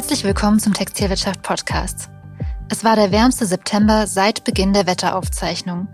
Herzlich 0.00 0.24
willkommen 0.24 0.58
zum 0.58 0.72
Textilwirtschaft 0.72 1.42
Podcast. 1.42 2.08
Es 2.70 2.84
war 2.84 2.96
der 2.96 3.12
wärmste 3.12 3.44
September 3.44 4.06
seit 4.06 4.44
Beginn 4.44 4.72
der 4.72 4.86
Wetteraufzeichnung. 4.86 5.88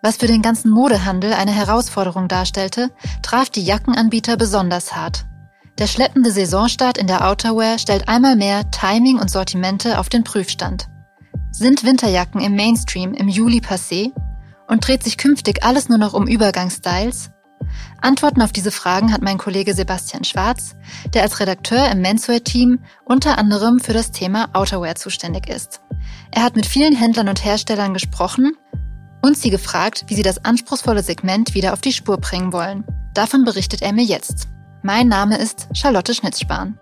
Was 0.00 0.16
für 0.16 0.28
den 0.28 0.42
ganzen 0.42 0.70
Modehandel 0.70 1.32
eine 1.32 1.50
Herausforderung 1.50 2.28
darstellte, 2.28 2.92
traf 3.20 3.50
die 3.50 3.64
Jackenanbieter 3.64 4.36
besonders 4.36 4.94
hart. 4.94 5.26
Der 5.76 5.88
schleppende 5.88 6.30
Saisonstart 6.30 6.98
in 6.98 7.08
der 7.08 7.28
Outerwear 7.28 7.80
stellt 7.80 8.08
einmal 8.08 8.36
mehr 8.36 8.70
Timing 8.70 9.18
und 9.18 9.28
Sortimente 9.28 9.98
auf 9.98 10.08
den 10.08 10.22
Prüfstand. 10.22 10.88
Sind 11.50 11.82
Winterjacken 11.82 12.40
im 12.40 12.54
Mainstream 12.54 13.12
im 13.12 13.26
Juli 13.26 13.58
passé? 13.58 14.12
Und 14.68 14.86
dreht 14.86 15.02
sich 15.02 15.18
künftig 15.18 15.64
alles 15.64 15.88
nur 15.88 15.98
noch 15.98 16.14
um 16.14 16.28
Übergangsstyles? 16.28 17.32
Antworten 18.00 18.42
auf 18.42 18.52
diese 18.52 18.70
Fragen 18.70 19.12
hat 19.12 19.22
mein 19.22 19.38
Kollege 19.38 19.74
Sebastian 19.74 20.24
Schwarz, 20.24 20.76
der 21.14 21.22
als 21.22 21.40
Redakteur 21.40 21.90
im 21.90 22.00
Menswear-Team 22.00 22.80
unter 23.04 23.38
anderem 23.38 23.80
für 23.80 23.92
das 23.92 24.12
Thema 24.12 24.48
Outerwear 24.52 24.94
zuständig 24.94 25.48
ist. 25.48 25.80
Er 26.30 26.42
hat 26.42 26.56
mit 26.56 26.66
vielen 26.66 26.94
Händlern 26.94 27.28
und 27.28 27.44
Herstellern 27.44 27.94
gesprochen 27.94 28.56
und 29.22 29.36
sie 29.36 29.50
gefragt, 29.50 30.04
wie 30.08 30.14
sie 30.14 30.22
das 30.22 30.44
anspruchsvolle 30.44 31.02
Segment 31.02 31.54
wieder 31.54 31.72
auf 31.72 31.80
die 31.80 31.92
Spur 31.92 32.18
bringen 32.18 32.52
wollen. 32.52 32.84
Davon 33.14 33.44
berichtet 33.44 33.82
er 33.82 33.92
mir 33.92 34.04
jetzt. 34.04 34.48
Mein 34.82 35.08
Name 35.08 35.38
ist 35.38 35.68
Charlotte 35.74 36.14
Schnitzspahn. 36.14 36.78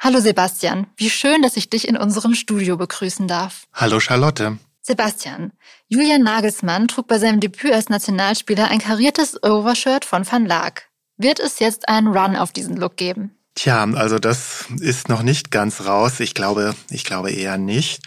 Hallo 0.00 0.20
Sebastian, 0.20 0.86
wie 0.96 1.08
schön, 1.08 1.40
dass 1.40 1.56
ich 1.56 1.70
dich 1.70 1.88
in 1.88 1.96
unserem 1.96 2.34
Studio 2.34 2.76
begrüßen 2.76 3.26
darf. 3.26 3.66
Hallo 3.72 4.00
Charlotte. 4.00 4.58
Sebastian, 4.86 5.52
Julian 5.88 6.22
Nagelsmann 6.22 6.88
trug 6.88 7.06
bei 7.06 7.18
seinem 7.18 7.40
Debüt 7.40 7.72
als 7.72 7.88
Nationalspieler 7.88 8.68
ein 8.68 8.80
kariertes 8.80 9.42
Overshirt 9.42 10.04
von 10.04 10.30
Van 10.30 10.44
Laak. 10.44 10.90
Wird 11.16 11.40
es 11.40 11.58
jetzt 11.58 11.88
einen 11.88 12.08
Run 12.08 12.36
auf 12.36 12.52
diesen 12.52 12.76
Look 12.76 12.98
geben? 12.98 13.34
Tja, 13.54 13.84
also 13.94 14.18
das 14.18 14.66
ist 14.80 15.08
noch 15.08 15.22
nicht 15.22 15.50
ganz 15.50 15.86
raus. 15.86 16.20
Ich 16.20 16.34
glaube, 16.34 16.74
ich 16.90 17.04
glaube 17.04 17.30
eher 17.30 17.56
nicht. 17.56 18.02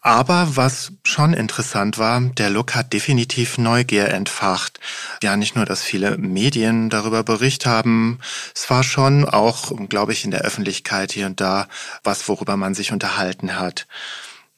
Aber 0.00 0.56
was 0.56 0.92
schon 1.04 1.34
interessant 1.34 1.98
war, 1.98 2.20
der 2.20 2.48
Look 2.48 2.74
hat 2.74 2.94
definitiv 2.94 3.58
Neugier 3.58 4.08
entfacht. 4.08 4.80
Ja, 5.22 5.36
nicht 5.36 5.56
nur, 5.56 5.66
dass 5.66 5.82
viele 5.82 6.16
Medien 6.16 6.88
darüber 6.88 7.22
Bericht 7.22 7.66
haben. 7.66 8.18
Es 8.54 8.70
war 8.70 8.82
schon 8.82 9.28
auch, 9.28 9.72
glaube 9.88 10.12
ich, 10.12 10.24
in 10.24 10.30
der 10.30 10.42
Öffentlichkeit 10.42 11.12
hier 11.12 11.26
und 11.26 11.40
da 11.40 11.68
was, 12.02 12.26
worüber 12.28 12.56
man 12.56 12.74
sich 12.74 12.92
unterhalten 12.92 13.58
hat. 13.58 13.86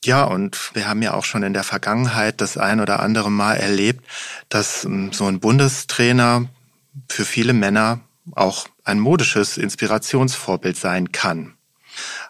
Ja, 0.07 0.23
und 0.23 0.71
wir 0.75 0.89
haben 0.89 1.03
ja 1.03 1.15
auch 1.15 1.25
schon 1.25 1.43
in 1.43 1.53
der 1.53 1.65
Vergangenheit 1.65 2.41
das 2.41 2.57
ein 2.57 2.81
oder 2.81 3.01
andere 3.01 3.29
Mal 3.29 3.57
erlebt, 3.57 4.05
dass 4.49 4.85
ähm, 4.85 5.13
so 5.13 5.27
ein 5.27 5.41
Bundestrainer 5.41 6.47
für 7.09 7.25
viele 7.25 7.53
Männer 7.53 7.99
auch 8.37 8.69
ein 8.85 9.01
modisches 9.01 9.59
Inspirationsvorbild 9.59 10.77
sein 10.77 11.11
kann. 11.11 11.55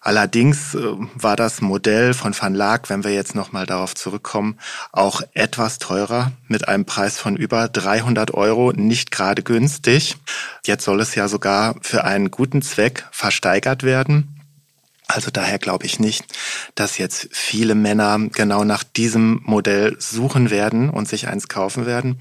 Allerdings 0.00 0.74
äh, 0.74 0.78
war 1.16 1.36
das 1.36 1.60
Modell 1.60 2.14
von 2.14 2.34
Van 2.38 2.54
Laak, 2.54 2.88
wenn 2.88 3.04
wir 3.04 3.12
jetzt 3.12 3.34
nochmal 3.34 3.66
darauf 3.66 3.94
zurückkommen, 3.94 4.58
auch 4.90 5.20
etwas 5.34 5.78
teurer 5.78 6.32
mit 6.48 6.68
einem 6.68 6.86
Preis 6.86 7.18
von 7.18 7.36
über 7.36 7.68
300 7.68 8.32
Euro, 8.32 8.72
nicht 8.72 9.10
gerade 9.10 9.42
günstig. 9.42 10.16
Jetzt 10.64 10.86
soll 10.86 11.02
es 11.02 11.14
ja 11.14 11.28
sogar 11.28 11.74
für 11.82 12.04
einen 12.04 12.30
guten 12.30 12.62
Zweck 12.62 13.06
versteigert 13.10 13.82
werden. 13.82 14.35
Also 15.08 15.30
daher 15.30 15.58
glaube 15.58 15.86
ich 15.86 16.00
nicht, 16.00 16.24
dass 16.74 16.98
jetzt 16.98 17.28
viele 17.30 17.74
Männer 17.74 18.18
genau 18.32 18.64
nach 18.64 18.82
diesem 18.82 19.40
Modell 19.44 19.96
suchen 20.00 20.50
werden 20.50 20.90
und 20.90 21.08
sich 21.08 21.28
eins 21.28 21.48
kaufen 21.48 21.86
werden. 21.86 22.18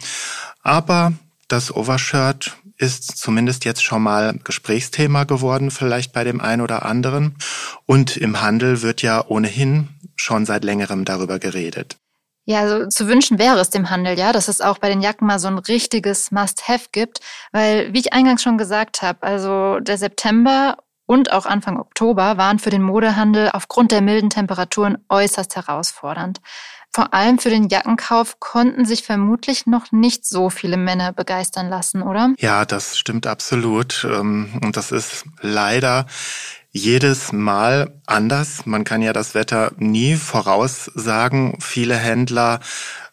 Aber 0.62 1.14
das 1.48 1.76
Overshirt 1.76 2.58
ist 2.78 3.18
zumindest 3.18 3.66
jetzt 3.66 3.84
schon 3.84 4.04
mal 4.04 4.38
Gesprächsthema 4.44 5.24
geworden, 5.24 5.72
vielleicht 5.72 6.14
bei 6.14 6.24
dem 6.24 6.42
einen 6.42 6.62
oder 6.62 6.86
anderen. 6.86 7.36
Und 7.86 8.18
im 8.18 8.42
Handel 8.42 8.82
wird 8.82 9.02
ja 9.02 9.26
ohnehin 9.26 9.90
schon 10.16 10.46
seit 10.46 10.64
längerem 10.64 11.06
darüber 11.06 11.40
geredet. 11.40 11.98
Ja, 12.48 12.60
also 12.60 12.88
zu 12.88 13.08
wünschen 13.08 13.40
wäre 13.40 13.60
es 13.60 13.72
dem 13.72 13.90
Handel, 13.90 14.20
ja, 14.20 14.32
dass 14.32 14.48
es 14.48 14.62
auch 14.62 14.78
bei 14.78 14.90
den 14.90 15.02
Jacken 15.02 15.26
mal 15.26 15.40
so 15.40 15.48
ein 15.48 15.58
richtiges 15.58 16.32
Must-Have 16.32 16.90
gibt, 16.92 17.20
weil, 17.52 17.92
wie 17.92 18.00
ich 18.00 18.14
eingangs 18.14 18.44
schon 18.44 18.60
gesagt 18.60 19.02
habe, 19.02 19.24
also 19.24 19.80
der 19.80 19.98
September 19.98 20.78
und 21.06 21.32
auch 21.32 21.46
Anfang 21.46 21.78
Oktober 21.80 22.38
waren 22.38 22.60
für 22.60 22.70
den 22.70 22.82
Modehandel 22.82 23.50
aufgrund 23.52 23.92
der 23.92 24.02
milden 24.02 24.30
Temperaturen 24.30 24.98
äußerst 25.10 25.56
herausfordernd. 25.56 26.42
Vor 26.96 27.14
allem 27.14 27.40
für 27.40 27.50
den 27.50 27.68
Jackenkauf 27.68 28.40
konnten 28.40 28.86
sich 28.86 29.04
vermutlich 29.04 29.68
noch 29.68 29.92
nicht 29.92 30.26
so 30.26 30.50
viele 30.50 30.78
Männer 30.78 31.12
begeistern 31.12 31.68
lassen, 31.68 32.02
oder? 32.02 32.34
Ja, 32.40 32.64
das 32.64 32.98
stimmt 32.98 33.28
absolut. 33.28 34.08
Ähm, 34.10 34.62
und 34.64 34.78
das 34.78 34.94
ist 34.94 35.26
leider 35.42 36.06
jedes 36.72 37.34
Mal 37.34 37.94
anders. 38.06 38.66
Man 38.66 38.86
kann 38.86 39.02
ja 39.02 39.12
das 39.12 39.36
Wetter 39.36 39.74
nie 39.78 40.16
voraussagen. 40.16 41.58
Viele 41.60 41.96
Händler 41.96 42.62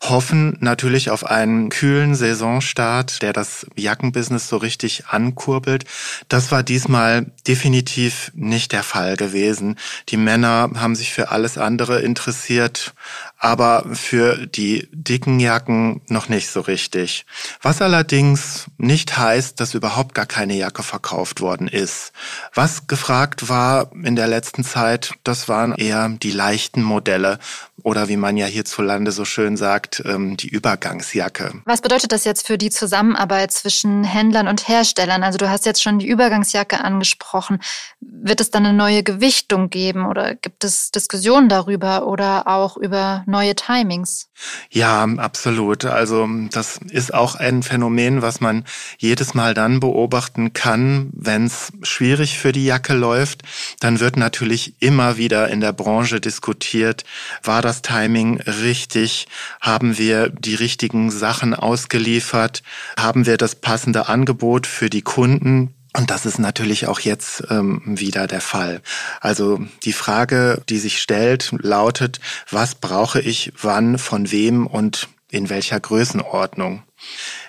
hoffen 0.02 0.56
natürlich 0.60 1.10
auf 1.10 1.24
einen 1.24 1.68
kühlen 1.68 2.14
Saisonstart, 2.14 3.22
der 3.22 3.32
das 3.32 3.66
Jackenbusiness 3.76 4.48
so 4.48 4.56
richtig 4.56 5.06
ankurbelt. 5.06 5.84
Das 6.28 6.50
war 6.50 6.62
diesmal 6.62 7.26
definitiv 7.46 8.32
nicht 8.34 8.72
der 8.72 8.82
Fall 8.82 9.16
gewesen. 9.16 9.78
Die 10.08 10.16
Männer 10.16 10.70
haben 10.74 10.96
sich 10.96 11.12
für 11.12 11.30
alles 11.30 11.56
andere 11.56 12.00
interessiert, 12.00 12.94
aber 13.38 13.84
für 13.92 14.46
die 14.46 14.88
dicken 14.92 15.38
Jacken 15.38 16.00
noch 16.08 16.28
nicht 16.28 16.50
so 16.50 16.60
richtig. 16.60 17.24
Was 17.60 17.80
allerdings 17.80 18.66
nicht 18.78 19.16
heißt, 19.16 19.60
dass 19.60 19.74
überhaupt 19.74 20.14
gar 20.14 20.26
keine 20.26 20.54
Jacke 20.54 20.82
verkauft 20.82 21.40
worden 21.40 21.68
ist. 21.68 22.12
Was 22.54 22.86
gefragt 22.86 23.48
war 23.48 23.90
in 24.02 24.16
der 24.16 24.26
letzten 24.26 24.64
Zeit, 24.64 25.12
das 25.22 25.48
waren 25.48 25.74
eher 25.74 26.08
die 26.08 26.30
leichten 26.32 26.82
Modelle 26.82 27.38
oder 27.82 28.08
wie 28.08 28.16
man 28.16 28.36
ja 28.36 28.46
hierzulande 28.46 29.12
so 29.12 29.24
schön 29.24 29.56
sagt, 29.56 29.91
ähm, 30.04 30.36
die 30.36 30.48
Übergangsjacke. 30.48 31.62
Was 31.64 31.80
bedeutet 31.80 32.12
das 32.12 32.24
jetzt 32.24 32.46
für 32.46 32.58
die 32.58 32.70
Zusammenarbeit 32.70 33.52
zwischen 33.52 34.04
Händlern 34.04 34.48
und 34.48 34.68
Herstellern? 34.68 35.22
Also 35.22 35.38
du 35.38 35.50
hast 35.50 35.66
jetzt 35.66 35.82
schon 35.82 35.98
die 35.98 36.06
Übergangsjacke 36.06 36.82
angesprochen. 36.82 37.60
Wird 38.00 38.40
es 38.40 38.50
dann 38.50 38.64
eine 38.64 38.76
neue 38.76 39.02
Gewichtung 39.02 39.70
geben 39.70 40.06
oder 40.06 40.34
gibt 40.34 40.64
es 40.64 40.90
Diskussionen 40.90 41.48
darüber 41.48 42.06
oder 42.06 42.46
auch 42.46 42.76
über 42.76 43.24
neue 43.26 43.54
Timings. 43.54 44.28
Ja, 44.70 45.04
absolut. 45.04 45.84
Also 45.84 46.28
das 46.50 46.78
ist 46.90 47.14
auch 47.14 47.34
ein 47.34 47.62
Phänomen, 47.62 48.22
was 48.22 48.40
man 48.40 48.64
jedes 48.98 49.34
Mal 49.34 49.54
dann 49.54 49.80
beobachten 49.80 50.52
kann, 50.52 51.10
wenn 51.12 51.46
es 51.46 51.72
schwierig 51.82 52.38
für 52.38 52.52
die 52.52 52.64
Jacke 52.64 52.94
läuft. 52.94 53.42
Dann 53.80 54.00
wird 54.00 54.16
natürlich 54.16 54.74
immer 54.80 55.16
wieder 55.16 55.48
in 55.48 55.60
der 55.60 55.72
Branche 55.72 56.20
diskutiert, 56.20 57.04
war 57.42 57.62
das 57.62 57.82
Timing 57.82 58.40
richtig? 58.40 59.28
Haben 59.60 59.81
wir 59.98 60.28
die 60.28 60.54
richtigen 60.54 61.10
Sachen 61.10 61.54
ausgeliefert? 61.54 62.62
Haben 62.98 63.26
wir 63.26 63.36
das 63.36 63.54
passende 63.54 64.08
Angebot 64.08 64.66
für 64.66 64.88
die 64.88 65.02
Kunden? 65.02 65.74
Und 65.94 66.10
das 66.10 66.24
ist 66.24 66.38
natürlich 66.38 66.86
auch 66.86 67.00
jetzt 67.00 67.44
ähm, 67.50 67.82
wieder 67.84 68.26
der 68.26 68.40
Fall. 68.40 68.80
Also 69.20 69.60
die 69.84 69.92
Frage, 69.92 70.62
die 70.68 70.78
sich 70.78 71.02
stellt, 71.02 71.50
lautet, 71.58 72.18
was 72.50 72.74
brauche 72.74 73.20
ich 73.20 73.52
wann, 73.60 73.98
von 73.98 74.30
wem 74.30 74.66
und 74.66 75.08
in 75.30 75.50
welcher 75.50 75.78
Größenordnung? 75.80 76.82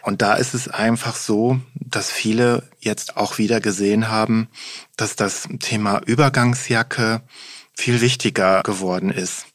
Und 0.01 0.21
da 0.21 0.33
ist 0.33 0.53
es 0.53 0.67
einfach 0.67 1.15
so, 1.15 1.59
dass 1.75 2.11
viele 2.11 2.63
jetzt 2.79 3.15
auch 3.15 3.37
wieder 3.37 3.61
gesehen 3.61 4.09
haben, 4.09 4.49
dass 4.97 5.15
das 5.15 5.47
Thema 5.59 6.01
Übergangsjacke 6.05 7.21
viel 7.75 8.01
wichtiger 8.01 8.61
geworden 8.63 9.09
ist 9.09 9.45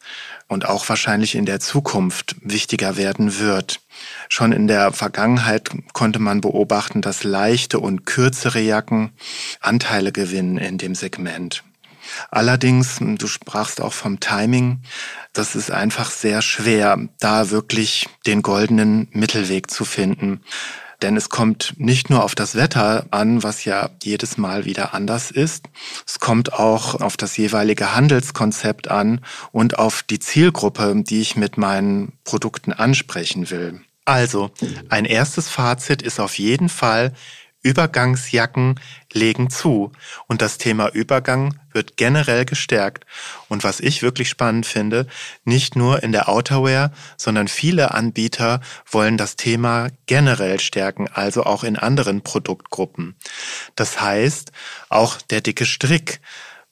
und 0.48 0.66
auch 0.66 0.88
wahrscheinlich 0.88 1.34
in 1.34 1.46
der 1.46 1.60
Zukunft 1.60 2.36
wichtiger 2.40 2.96
werden 2.96 3.38
wird. 3.38 3.80
Schon 4.28 4.52
in 4.52 4.66
der 4.66 4.92
Vergangenheit 4.92 5.70
konnte 5.92 6.18
man 6.18 6.40
beobachten, 6.40 7.02
dass 7.02 7.22
leichte 7.22 7.78
und 7.78 8.06
kürzere 8.06 8.60
Jacken 8.60 9.12
Anteile 9.60 10.10
gewinnen 10.10 10.56
in 10.56 10.78
dem 10.78 10.94
Segment. 10.94 11.62
Allerdings, 12.30 12.96
du 13.00 13.26
sprachst 13.26 13.82
auch 13.82 13.92
vom 13.92 14.18
Timing, 14.18 14.80
das 15.34 15.54
ist 15.54 15.70
einfach 15.70 16.10
sehr 16.10 16.40
schwer, 16.40 16.98
da 17.20 17.50
wirklich 17.50 18.08
den 18.26 18.40
goldenen 18.40 19.08
Mittelweg 19.12 19.70
zu 19.70 19.84
finden. 19.84 20.40
Denn 21.02 21.16
es 21.16 21.28
kommt 21.28 21.74
nicht 21.76 22.10
nur 22.10 22.24
auf 22.24 22.34
das 22.34 22.54
Wetter 22.56 23.06
an, 23.10 23.42
was 23.42 23.64
ja 23.64 23.90
jedes 24.02 24.36
Mal 24.36 24.64
wieder 24.64 24.94
anders 24.94 25.30
ist. 25.30 25.66
Es 26.06 26.18
kommt 26.18 26.52
auch 26.52 27.00
auf 27.00 27.16
das 27.16 27.36
jeweilige 27.36 27.94
Handelskonzept 27.94 28.88
an 28.88 29.20
und 29.52 29.78
auf 29.78 30.02
die 30.02 30.18
Zielgruppe, 30.18 30.94
die 30.96 31.20
ich 31.20 31.36
mit 31.36 31.56
meinen 31.56 32.12
Produkten 32.24 32.72
ansprechen 32.72 33.50
will. 33.50 33.80
Also, 34.04 34.50
ein 34.88 35.04
erstes 35.04 35.48
Fazit 35.48 36.00
ist 36.00 36.18
auf 36.18 36.38
jeden 36.38 36.70
Fall, 36.70 37.12
Übergangsjacken 37.62 38.80
legen 39.12 39.50
zu. 39.50 39.92
Und 40.26 40.42
das 40.42 40.58
Thema 40.58 40.88
Übergang 40.88 41.58
wird 41.72 41.96
generell 41.96 42.44
gestärkt. 42.44 43.04
Und 43.48 43.64
was 43.64 43.80
ich 43.80 44.02
wirklich 44.02 44.28
spannend 44.28 44.66
finde, 44.66 45.06
nicht 45.44 45.76
nur 45.76 46.02
in 46.02 46.12
der 46.12 46.28
Outerwear, 46.28 46.92
sondern 47.16 47.48
viele 47.48 47.92
Anbieter 47.92 48.60
wollen 48.90 49.16
das 49.16 49.36
Thema 49.36 49.88
generell 50.06 50.60
stärken, 50.60 51.08
also 51.08 51.44
auch 51.44 51.64
in 51.64 51.76
anderen 51.76 52.22
Produktgruppen. 52.22 53.16
Das 53.74 54.00
heißt, 54.00 54.52
auch 54.88 55.20
der 55.22 55.40
dicke 55.40 55.66
Strick 55.66 56.20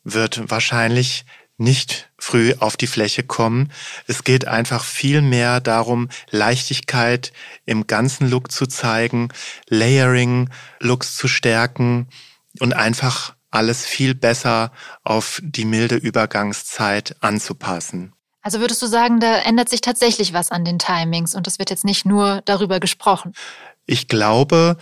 wird 0.05 0.51
wahrscheinlich 0.51 1.25
nicht 1.59 2.11
früh 2.19 2.55
auf 2.59 2.77
die 2.77 2.87
Fläche 2.87 3.23
kommen. 3.23 3.73
Es 4.07 4.25
geht 4.25 4.47
einfach 4.47 4.85
viel 4.85 5.23
mehr 5.23 5.61
darum, 5.61 6.09
Leichtigkeit 6.31 7.33
im 7.65 7.87
ganzen 7.87 8.29
Look 8.29 8.51
zu 8.53 8.67
zeigen, 8.67 9.29
Layering, 9.69 10.51
Looks 10.81 11.17
zu 11.17 11.29
stärken 11.29 12.09
und 12.61 12.75
einfach 12.75 13.35
alles 13.51 13.87
viel 13.87 14.15
besser 14.15 14.73
auf 15.03 15.41
die 15.43 15.65
milde 15.65 15.97
Übergangszeit 15.97 17.17
anzupassen. 17.21 18.13
Also 18.43 18.61
würdest 18.61 18.83
du 18.83 18.87
sagen, 18.87 19.19
da 19.19 19.39
ändert 19.39 19.69
sich 19.69 19.81
tatsächlich 19.81 20.33
was 20.33 20.51
an 20.51 20.65
den 20.65 20.79
Timings 20.79 21.35
und 21.35 21.49
es 21.49 21.59
wird 21.59 21.71
jetzt 21.71 21.85
nicht 21.85 22.07
nur 22.07 22.43
darüber 22.45 22.81
gesprochen? 22.81 23.33
Ich 23.87 24.09
glaube, 24.09 24.77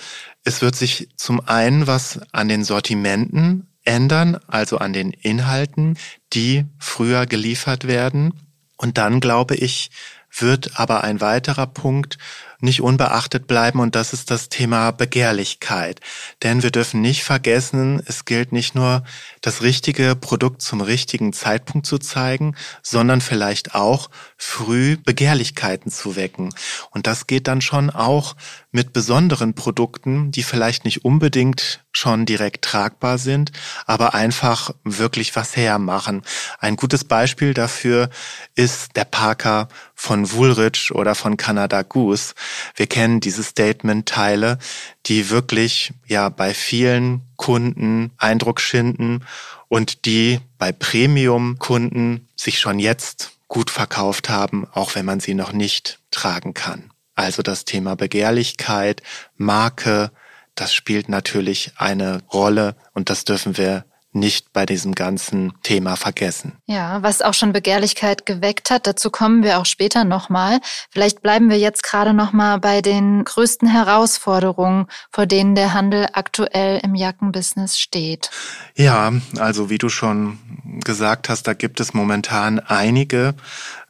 es 0.45 0.61
wird 0.61 0.77
sich 0.77 1.09
zum 1.17 1.41
einen 1.47 1.87
was 1.87 2.21
an 2.33 2.49
den 2.49 2.65
Sortimenten 2.65 3.74
ändern, 3.85 4.39
also 4.47 4.79
an 4.79 4.93
den 4.93 5.11
Inhalten, 5.11 5.99
die 6.33 6.65
früher 6.79 7.27
geliefert 7.27 7.87
werden. 7.87 8.35
Und 8.77 8.99
dann, 8.99 9.21
glaube 9.21 9.55
ich, 9.55 9.91
wird 10.37 10.79
aber 10.81 11.05
ein 11.05 11.21
weiterer 11.21 11.67
Punkt 11.67 12.19
nicht 12.61 12.81
unbeachtet 12.81 13.47
bleiben 13.47 13.81
und 13.81 13.95
das 13.95 14.13
ist 14.13 14.31
das 14.31 14.49
Thema 14.49 14.91
Begehrlichkeit. 14.91 16.01
Denn 16.43 16.63
wir 16.63 16.71
dürfen 16.71 17.01
nicht 17.01 17.25
vergessen, 17.25 18.03
es 18.07 18.25
gilt 18.25 18.53
nicht 18.53 18.75
nur 18.75 19.05
das 19.41 19.63
richtige 19.63 20.17
Produkt 20.17 20.63
zum 20.63 20.81
richtigen 20.81 21.33
Zeitpunkt 21.33 21.87
zu 21.87 21.99
zeigen, 21.99 22.57
sondern 22.83 23.21
vielleicht 23.21 23.75
auch 23.75 24.11
früh 24.37 24.97
Begehrlichkeiten 24.97 25.91
zu 25.91 26.17
wecken. 26.17 26.55
Und 26.91 27.07
das 27.07 27.27
geht 27.27 27.49
dann 27.49 27.61
schon 27.61 27.91
auch 27.91 28.37
mit 28.73 28.93
besonderen 28.93 29.55
Produkten, 29.55 30.33
die 30.33 30.43
vielleicht 30.43 30.85
nicht 30.85 31.05
unbedingt 31.05 31.85
schon 31.93 32.27
direkt 32.27 32.65
tragbar 32.65 33.19
sind, 33.19 33.53
aber 33.87 34.15
einfach 34.15 34.71
wirklich 34.83 35.37
was 35.37 35.57
hermachen. 35.57 36.23
Ein 36.59 36.75
gutes 36.75 37.05
Beispiel 37.05 37.55
dafür 37.55 38.11
ist 38.57 38.97
der 38.97 39.05
Parker 39.05 39.69
von 39.95 40.33
Woolrich 40.33 40.93
oder 40.93 41.15
von 41.15 41.37
Canada 41.37 41.83
Goose. 41.83 42.35
Wir 42.75 42.87
kennen 42.87 43.21
diese 43.21 43.43
Statement-Teile, 43.43 44.59
die 45.07 45.31
wirklich 45.31 45.93
ja 46.07 46.29
bei 46.29 46.55
vielen 46.55 47.23
Kunden 47.37 48.13
Eindruck 48.17 48.61
schinden 48.61 49.25
und 49.69 50.05
die 50.05 50.41
bei 50.59 50.73
Premium-Kunden 50.73 52.29
sich 52.37 52.59
schon 52.59 52.79
jetzt 52.79 53.33
gut 53.49 53.71
verkauft 53.71 54.29
haben, 54.29 54.67
auch 54.73 54.95
wenn 54.95 55.05
man 55.05 55.21
sie 55.21 55.35
noch 55.35 55.53
nicht 55.53 55.99
tragen 56.11 56.55
kann. 56.55 56.91
Also 57.15 57.43
das 57.43 57.65
Thema 57.65 57.95
Begehrlichkeit, 57.95 59.03
Marke, 59.37 60.11
das 60.55 60.75
spielt 60.75 61.09
natürlich 61.09 61.73
eine 61.77 62.23
Rolle 62.33 62.77
und 62.93 63.11
das 63.11 63.25
dürfen 63.25 63.57
wir 63.57 63.85
nicht 64.15 64.53
bei 64.53 64.65
diesem 64.65 64.95
ganzen 64.95 65.53
Thema 65.63 65.97
vergessen. 65.97 66.53
Ja, 66.67 67.03
was 67.03 67.21
auch 67.21 67.35
schon 67.35 67.53
Begehrlichkeit 67.53 68.27
geweckt 68.27 68.71
hat, 68.71 68.87
dazu 68.87 69.11
kommen 69.11 69.43
wir 69.43 69.59
auch 69.59 69.67
später 69.67 70.05
nochmal. 70.05 70.61
Vielleicht 70.91 71.21
bleiben 71.21 71.51
wir 71.51 71.59
jetzt 71.59 71.83
gerade 71.83 72.15
nochmal 72.15 72.59
bei 72.61 72.81
den 72.81 73.25
größten 73.25 73.69
Herausforderungen, 73.69 74.87
vor 75.11 75.27
denen 75.27 75.55
der 75.55 75.75
Handel 75.75 76.07
aktuell 76.13 76.81
im 76.83 76.95
Jackenbusiness 76.95 77.79
steht. 77.79 78.31
Ja, 78.77 79.13
also 79.39 79.69
wie 79.71 79.79
du 79.79 79.89
schon 79.89 80.39
gesagt 80.85 81.29
hast, 81.29 81.47
da 81.47 81.55
gibt 81.55 81.81
es 81.81 81.95
momentan 81.95 82.61
einige. 82.61 83.35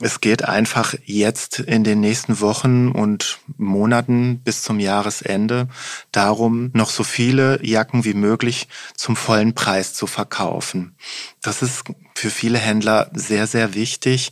Es 0.01 0.21
geht 0.21 0.45
einfach 0.45 0.95
jetzt 1.05 1.61
in 1.61 1.85
den 1.85 2.01
nächsten 2.01 2.41
Wochen 2.41 2.89
und 2.89 3.39
Monaten 3.57 4.41
bis 4.41 4.63
zum 4.63 4.81
Jahresende 4.81 5.69
darum, 6.13 6.71
noch 6.73 6.91
so 6.91 7.05
viele 7.05 7.65
Jacken 7.65 8.05
wie 8.05 8.15
möglich 8.15 8.69
zum 8.97 9.17
vollen 9.17 9.55
Preis 9.55 9.95
zu 9.95 10.07
verkaufen. 10.15 10.97
Das 11.43 11.61
ist 11.61 11.85
für 12.15 12.31
viele 12.31 12.59
Händler 12.59 13.11
sehr, 13.13 13.47
sehr 13.47 13.75
wichtig. 13.75 14.31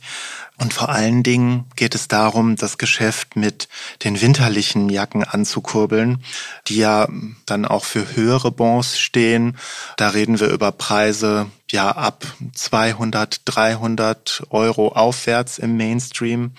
Und 0.57 0.73
vor 0.73 0.89
allen 0.89 1.23
Dingen 1.23 1.65
geht 1.75 1.93
es 1.93 2.07
darum, 2.07 2.55
das 2.55 2.77
Geschäft 2.77 3.35
mit 3.35 3.67
den 4.03 4.21
winterlichen 4.21 4.89
Jacken 4.89 5.23
anzukurbeln, 5.23 6.23
die 6.67 6.77
ja 6.77 7.07
dann 7.45 7.65
auch 7.65 7.83
für 7.83 8.15
höhere 8.15 8.51
Bons 8.51 8.97
stehen. 8.97 9.57
Da 9.97 10.09
reden 10.09 10.39
wir 10.39 10.47
über 10.47 10.71
Preise 10.71 11.47
ja 11.69 11.91
ab 11.91 12.25
200, 12.53 13.41
300 13.45 14.43
Euro 14.51 14.89
aufwärts 14.89 15.57
im 15.57 15.75
Mainstream. 15.75 16.53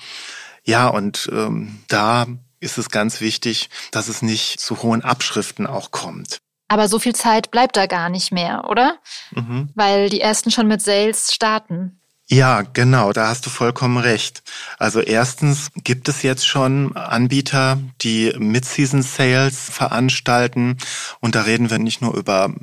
Ja, 0.64 0.88
und 0.88 1.30
ähm, 1.32 1.82
da 1.88 2.26
ist 2.60 2.78
es 2.78 2.90
ganz 2.90 3.20
wichtig, 3.20 3.70
dass 3.90 4.08
es 4.08 4.22
nicht 4.22 4.60
zu 4.60 4.82
hohen 4.82 5.02
Abschriften 5.02 5.66
auch 5.66 5.90
kommt. 5.90 6.43
Aber 6.68 6.88
so 6.88 6.98
viel 6.98 7.14
Zeit 7.14 7.50
bleibt 7.50 7.76
da 7.76 7.86
gar 7.86 8.08
nicht 8.08 8.32
mehr, 8.32 8.64
oder? 8.68 8.98
Mhm. 9.32 9.70
Weil 9.74 10.08
die 10.08 10.20
ersten 10.20 10.50
schon 10.50 10.66
mit 10.66 10.82
Sales 10.82 11.32
starten. 11.32 12.00
Ja, 12.26 12.62
genau, 12.62 13.12
da 13.12 13.28
hast 13.28 13.44
du 13.44 13.50
vollkommen 13.50 13.98
recht. 13.98 14.42
Also 14.78 15.00
erstens 15.00 15.70
gibt 15.84 16.08
es 16.08 16.22
jetzt 16.22 16.46
schon 16.46 16.96
Anbieter, 16.96 17.78
die 18.00 18.32
Mid-Season-Sales 18.38 19.68
veranstalten. 19.70 20.78
Und 21.20 21.34
da 21.34 21.42
reden 21.42 21.70
wir 21.70 21.78
nicht 21.78 22.00
nur 22.00 22.14
über 22.14 22.54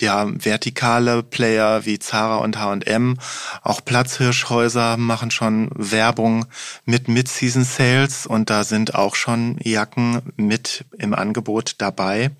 ja, 0.00 0.26
vertikale 0.26 1.22
Player 1.22 1.84
wie 1.84 1.98
Zara 1.98 2.38
und 2.38 2.58
H&M, 2.58 3.18
auch 3.62 3.84
Platzhirschhäuser 3.84 4.96
machen 4.96 5.30
schon 5.30 5.70
Werbung 5.74 6.46
mit 6.84 7.08
Mid-Season 7.08 7.64
Sales 7.64 8.26
und 8.26 8.50
da 8.50 8.64
sind 8.64 8.94
auch 8.94 9.14
schon 9.14 9.58
Jacken 9.62 10.22
mit 10.36 10.84
im 10.98 11.14
Angebot 11.14 11.74
dabei. 11.78 12.30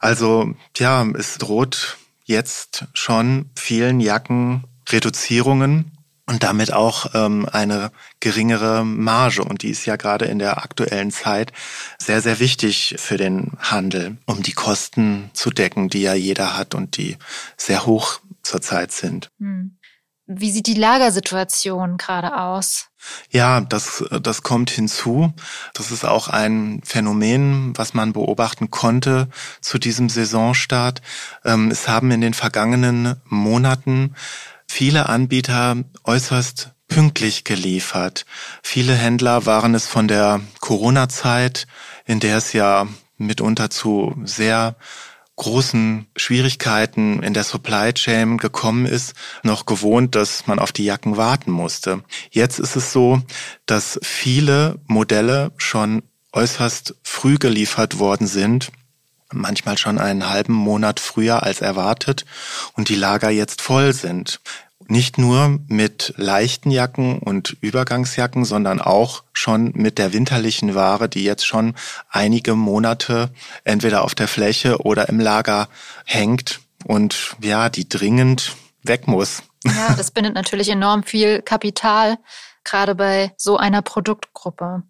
Also 0.00 0.54
ja, 0.76 1.06
es 1.16 1.38
droht 1.38 1.98
jetzt 2.24 2.86
schon 2.94 3.50
vielen 3.54 4.00
Jacken 4.00 4.64
Reduzierungen 4.88 5.92
und 6.26 6.42
damit 6.42 6.72
auch 6.72 7.14
ähm, 7.14 7.46
eine 7.50 7.90
geringere 8.20 8.84
Marge. 8.84 9.44
Und 9.44 9.62
die 9.62 9.70
ist 9.70 9.84
ja 9.84 9.96
gerade 9.96 10.26
in 10.26 10.38
der 10.38 10.58
aktuellen 10.58 11.10
Zeit 11.10 11.52
sehr, 11.98 12.22
sehr 12.22 12.38
wichtig 12.38 12.96
für 12.98 13.16
den 13.16 13.52
Handel, 13.58 14.16
um 14.26 14.42
die 14.42 14.52
Kosten 14.52 15.30
zu 15.34 15.50
decken, 15.50 15.88
die 15.88 16.02
ja 16.02 16.14
jeder 16.14 16.56
hat 16.56 16.74
und 16.74 16.96
die 16.96 17.16
sehr 17.56 17.84
hoch 17.84 18.20
zurzeit 18.42 18.92
sind. 18.92 19.28
Hm. 19.38 19.76
Wie 20.26 20.52
sieht 20.52 20.68
die 20.68 20.74
Lagersituation 20.74 21.96
gerade 21.96 22.36
aus? 22.38 22.89
Ja, 23.30 23.60
das, 23.60 24.04
das 24.22 24.42
kommt 24.42 24.70
hinzu. 24.70 25.32
Das 25.74 25.90
ist 25.90 26.04
auch 26.04 26.28
ein 26.28 26.80
Phänomen, 26.84 27.72
was 27.76 27.94
man 27.94 28.12
beobachten 28.12 28.70
konnte 28.70 29.28
zu 29.60 29.78
diesem 29.78 30.08
Saisonstart. 30.08 31.02
Ähm, 31.44 31.70
es 31.70 31.88
haben 31.88 32.10
in 32.10 32.20
den 32.20 32.34
vergangenen 32.34 33.16
Monaten 33.24 34.14
viele 34.66 35.08
Anbieter 35.08 35.76
äußerst 36.04 36.70
pünktlich 36.88 37.44
geliefert. 37.44 38.26
Viele 38.62 38.94
Händler 38.94 39.46
waren 39.46 39.74
es 39.74 39.86
von 39.86 40.08
der 40.08 40.40
Corona-Zeit, 40.60 41.66
in 42.04 42.20
der 42.20 42.36
es 42.36 42.52
ja 42.52 42.86
mitunter 43.16 43.70
zu 43.70 44.14
sehr 44.24 44.76
großen 45.40 46.06
Schwierigkeiten 46.16 47.22
in 47.22 47.32
der 47.32 47.44
Supply 47.44 47.94
Chain 47.94 48.36
gekommen 48.36 48.84
ist, 48.84 49.14
noch 49.42 49.64
gewohnt, 49.64 50.14
dass 50.14 50.46
man 50.46 50.58
auf 50.58 50.70
die 50.70 50.84
Jacken 50.84 51.16
warten 51.16 51.50
musste. 51.50 52.04
Jetzt 52.30 52.58
ist 52.58 52.76
es 52.76 52.92
so, 52.92 53.22
dass 53.64 53.98
viele 54.02 54.78
Modelle 54.86 55.52
schon 55.56 56.02
äußerst 56.34 56.94
früh 57.02 57.38
geliefert 57.38 57.98
worden 57.98 58.26
sind, 58.26 58.70
manchmal 59.32 59.78
schon 59.78 59.96
einen 59.96 60.28
halben 60.28 60.52
Monat 60.52 61.00
früher 61.00 61.42
als 61.42 61.62
erwartet 61.62 62.26
und 62.74 62.90
die 62.90 62.94
Lager 62.94 63.30
jetzt 63.30 63.62
voll 63.62 63.94
sind 63.94 64.40
nicht 64.88 65.18
nur 65.18 65.58
mit 65.68 66.14
leichten 66.16 66.70
Jacken 66.70 67.18
und 67.18 67.56
Übergangsjacken, 67.60 68.44
sondern 68.44 68.80
auch 68.80 69.22
schon 69.32 69.72
mit 69.74 69.98
der 69.98 70.12
winterlichen 70.12 70.74
Ware, 70.74 71.08
die 71.08 71.24
jetzt 71.24 71.46
schon 71.46 71.74
einige 72.08 72.54
Monate 72.54 73.30
entweder 73.64 74.02
auf 74.02 74.14
der 74.14 74.28
Fläche 74.28 74.78
oder 74.78 75.08
im 75.08 75.20
Lager 75.20 75.68
hängt 76.04 76.60
und 76.84 77.36
ja, 77.40 77.68
die 77.68 77.88
dringend 77.88 78.56
weg 78.82 79.06
muss. 79.06 79.42
Ja, 79.64 79.94
das 79.94 80.10
bindet 80.10 80.34
natürlich 80.34 80.68
enorm 80.70 81.02
viel 81.02 81.42
Kapital, 81.42 82.18
gerade 82.64 82.94
bei 82.94 83.32
so 83.36 83.56
einer 83.56 83.82
Produktgruppe. 83.82 84.82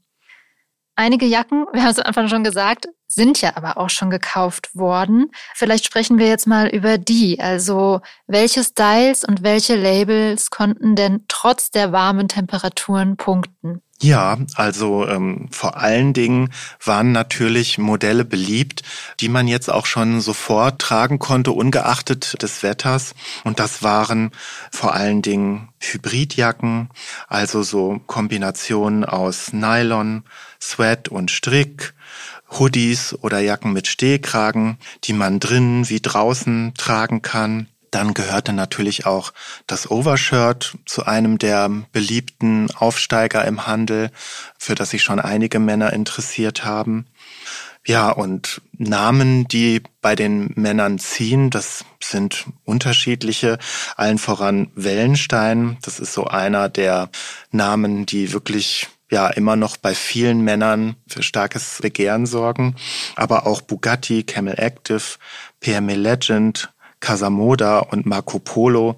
Einige 1.00 1.24
Jacken, 1.24 1.64
wir 1.72 1.80
haben 1.80 1.92
es 1.92 1.98
am 1.98 2.08
Anfang 2.08 2.28
schon 2.28 2.44
gesagt, 2.44 2.86
sind 3.06 3.40
ja 3.40 3.56
aber 3.56 3.78
auch 3.78 3.88
schon 3.88 4.10
gekauft 4.10 4.76
worden. 4.76 5.30
Vielleicht 5.54 5.86
sprechen 5.86 6.18
wir 6.18 6.26
jetzt 6.26 6.46
mal 6.46 6.68
über 6.68 6.98
die. 6.98 7.40
Also 7.40 8.02
welche 8.26 8.62
Styles 8.62 9.24
und 9.24 9.42
welche 9.42 9.76
Labels 9.76 10.50
konnten 10.50 10.96
denn 10.96 11.24
trotz 11.26 11.70
der 11.70 11.92
warmen 11.92 12.28
Temperaturen 12.28 13.16
punkten? 13.16 13.80
Ja, 14.02 14.38
also 14.54 15.06
ähm, 15.06 15.48
vor 15.50 15.76
allen 15.76 16.14
Dingen 16.14 16.48
waren 16.82 17.12
natürlich 17.12 17.76
Modelle 17.76 18.24
beliebt, 18.24 18.82
die 19.20 19.28
man 19.28 19.46
jetzt 19.46 19.70
auch 19.70 19.84
schon 19.84 20.22
sofort 20.22 20.80
tragen 20.80 21.18
konnte, 21.18 21.52
ungeachtet 21.52 22.42
des 22.42 22.62
Wetters. 22.62 23.14
Und 23.44 23.60
das 23.60 23.82
waren 23.82 24.30
vor 24.72 24.94
allen 24.94 25.20
Dingen 25.20 25.68
Hybridjacken, 25.80 26.88
also 27.28 27.62
so 27.62 28.00
Kombinationen 28.06 29.04
aus 29.04 29.52
Nylon, 29.52 30.24
Sweat 30.58 31.08
und 31.08 31.30
Strick, 31.30 31.92
Hoodies 32.58 33.14
oder 33.20 33.40
Jacken 33.40 33.74
mit 33.74 33.86
Stehkragen, 33.86 34.78
die 35.04 35.12
man 35.12 35.40
drinnen 35.40 35.90
wie 35.90 36.00
draußen 36.00 36.72
tragen 36.74 37.20
kann. 37.20 37.68
Dann 37.90 38.14
gehörte 38.14 38.52
natürlich 38.52 39.06
auch 39.06 39.32
das 39.66 39.90
Overshirt 39.90 40.76
zu 40.86 41.06
einem 41.06 41.38
der 41.38 41.68
beliebten 41.92 42.70
Aufsteiger 42.72 43.44
im 43.44 43.66
Handel, 43.66 44.10
für 44.58 44.74
das 44.74 44.90
sich 44.90 45.02
schon 45.02 45.18
einige 45.18 45.58
Männer 45.58 45.92
interessiert 45.92 46.64
haben. 46.64 47.06
Ja, 47.86 48.10
und 48.10 48.60
Namen, 48.76 49.48
die 49.48 49.82
bei 50.02 50.14
den 50.14 50.52
Männern 50.54 50.98
ziehen, 50.98 51.48
das 51.48 51.84
sind 52.02 52.46
unterschiedliche, 52.64 53.58
allen 53.96 54.18
voran 54.18 54.70
Wellenstein. 54.74 55.78
Das 55.82 55.98
ist 55.98 56.12
so 56.12 56.26
einer 56.26 56.68
der 56.68 57.08
Namen, 57.50 58.04
die 58.04 58.32
wirklich 58.32 58.88
ja 59.10 59.28
immer 59.28 59.56
noch 59.56 59.76
bei 59.76 59.94
vielen 59.94 60.42
Männern 60.42 60.96
für 61.08 61.22
starkes 61.22 61.78
Begehren 61.80 62.26
sorgen. 62.26 62.76
Aber 63.16 63.46
auch 63.46 63.62
Bugatti, 63.62 64.24
Camel 64.24 64.58
Active, 64.58 65.16
PME 65.60 65.94
Legend, 65.94 66.70
Casamoda 67.00 67.80
und 67.80 68.06
Marco 68.06 68.38
Polo 68.38 68.96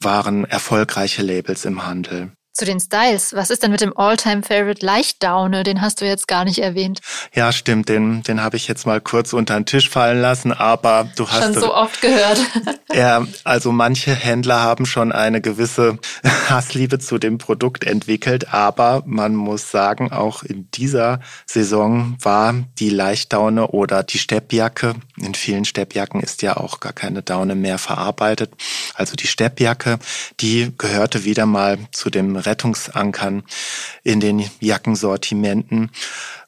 waren 0.00 0.44
erfolgreiche 0.44 1.22
Labels 1.22 1.64
im 1.64 1.86
Handel. 1.86 2.35
Zu 2.56 2.64
den 2.64 2.80
Styles. 2.80 3.34
Was 3.34 3.50
ist 3.50 3.62
denn 3.62 3.70
mit 3.70 3.82
dem 3.82 3.94
All-Time-Favorite 3.94 4.84
Leichtdaune? 4.84 5.62
Den 5.62 5.82
hast 5.82 6.00
du 6.00 6.06
jetzt 6.06 6.26
gar 6.26 6.46
nicht 6.46 6.58
erwähnt. 6.58 7.00
Ja, 7.34 7.52
stimmt. 7.52 7.90
Den, 7.90 8.22
den 8.22 8.42
habe 8.42 8.56
ich 8.56 8.66
jetzt 8.66 8.86
mal 8.86 8.98
kurz 8.98 9.34
unter 9.34 9.56
den 9.56 9.66
Tisch 9.66 9.90
fallen 9.90 10.22
lassen, 10.22 10.52
aber 10.52 11.06
du 11.16 11.28
hast. 11.28 11.42
Schon 11.42 11.54
so 11.54 11.74
oft 11.74 12.00
gehört. 12.00 12.40
Ja, 12.94 13.26
also 13.44 13.72
manche 13.72 14.14
Händler 14.14 14.60
haben 14.62 14.86
schon 14.86 15.12
eine 15.12 15.42
gewisse 15.42 15.98
Hassliebe 16.48 16.98
zu 16.98 17.18
dem 17.18 17.36
Produkt 17.36 17.84
entwickelt, 17.84 18.54
aber 18.54 19.02
man 19.04 19.34
muss 19.34 19.70
sagen, 19.70 20.12
auch 20.12 20.42
in 20.44 20.70
dieser 20.70 21.20
Saison 21.44 22.16
war 22.22 22.54
die 22.78 22.88
Leichtdaune 22.88 23.66
oder 23.66 24.02
die 24.02 24.18
Steppjacke, 24.18 24.94
in 25.18 25.34
vielen 25.34 25.66
Steppjacken 25.66 26.22
ist 26.22 26.40
ja 26.40 26.56
auch 26.56 26.80
gar 26.80 26.94
keine 26.94 27.22
Daune 27.22 27.54
mehr 27.54 27.76
verarbeitet. 27.76 28.52
Also 28.94 29.14
die 29.14 29.26
Steppjacke, 29.26 29.98
die 30.40 30.72
gehörte 30.78 31.24
wieder 31.24 31.44
mal 31.44 31.78
zu 31.90 32.08
dem 32.08 32.36
Rettungsankern 32.46 33.42
in 34.02 34.20
den 34.20 34.48
Jackensortimenten. 34.60 35.90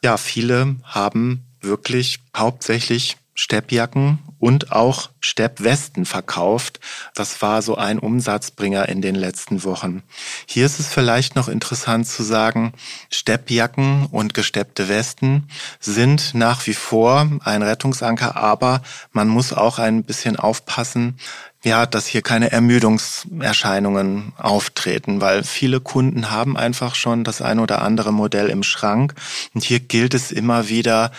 Ja, 0.03 0.17
viele 0.17 0.77
haben 0.85 1.45
wirklich 1.61 2.21
hauptsächlich 2.37 3.17
Steppjacken 3.35 4.19
und 4.39 4.73
auch 4.73 5.11
Steppwesten 5.21 6.05
verkauft. 6.05 6.81
Das 7.15 7.43
war 7.43 7.63
so 7.63 7.77
ein 7.77 7.99
Umsatzbringer 7.99 8.89
in 8.89 9.03
den 9.03 9.15
letzten 9.15 9.65
Wochen. 9.65 10.03
Hier 10.47 10.67
ist 10.67 10.81
es 10.81 10.89
vielleicht 10.89 11.37
noch 11.37 11.49
interessant 11.49 12.07
zu 12.07 12.23
sagen, 12.23 12.73
Steppjacken 13.11 14.07
und 14.07 14.35
gesteppte 14.35 14.89
Westen 14.89 15.49
sind 15.81 16.35
nach 16.35 16.67
wie 16.67 16.75
vor 16.75 17.29
ein 17.45 17.63
Rettungsanker, 17.63 18.37
aber 18.37 18.83
man 19.13 19.29
muss 19.29 19.53
auch 19.53 19.79
ein 19.79 20.05
bisschen 20.05 20.37
aufpassen, 20.37 21.19
ja, 21.65 21.87
dass 21.87 22.07
hier 22.07 22.23
keine 22.23 22.53
Ermüdungserscheinungen 22.53 24.33
auftreten, 24.37 25.21
weil 25.21 25.43
viele 25.43 25.81
Kunden 25.81 26.31
haben 26.31 26.57
einfach 26.57 26.95
schon 26.95 27.25
das 27.25 27.43
ein 27.43 27.59
oder 27.59 27.83
andere 27.83 28.13
Modell 28.13 28.49
im 28.49 28.63
Schrank 28.63 29.15
und 29.55 29.65
hier 29.65 29.81
gilt 29.81 30.15
es 30.15 30.31
immer 30.31 30.69
wieder, 30.69 31.11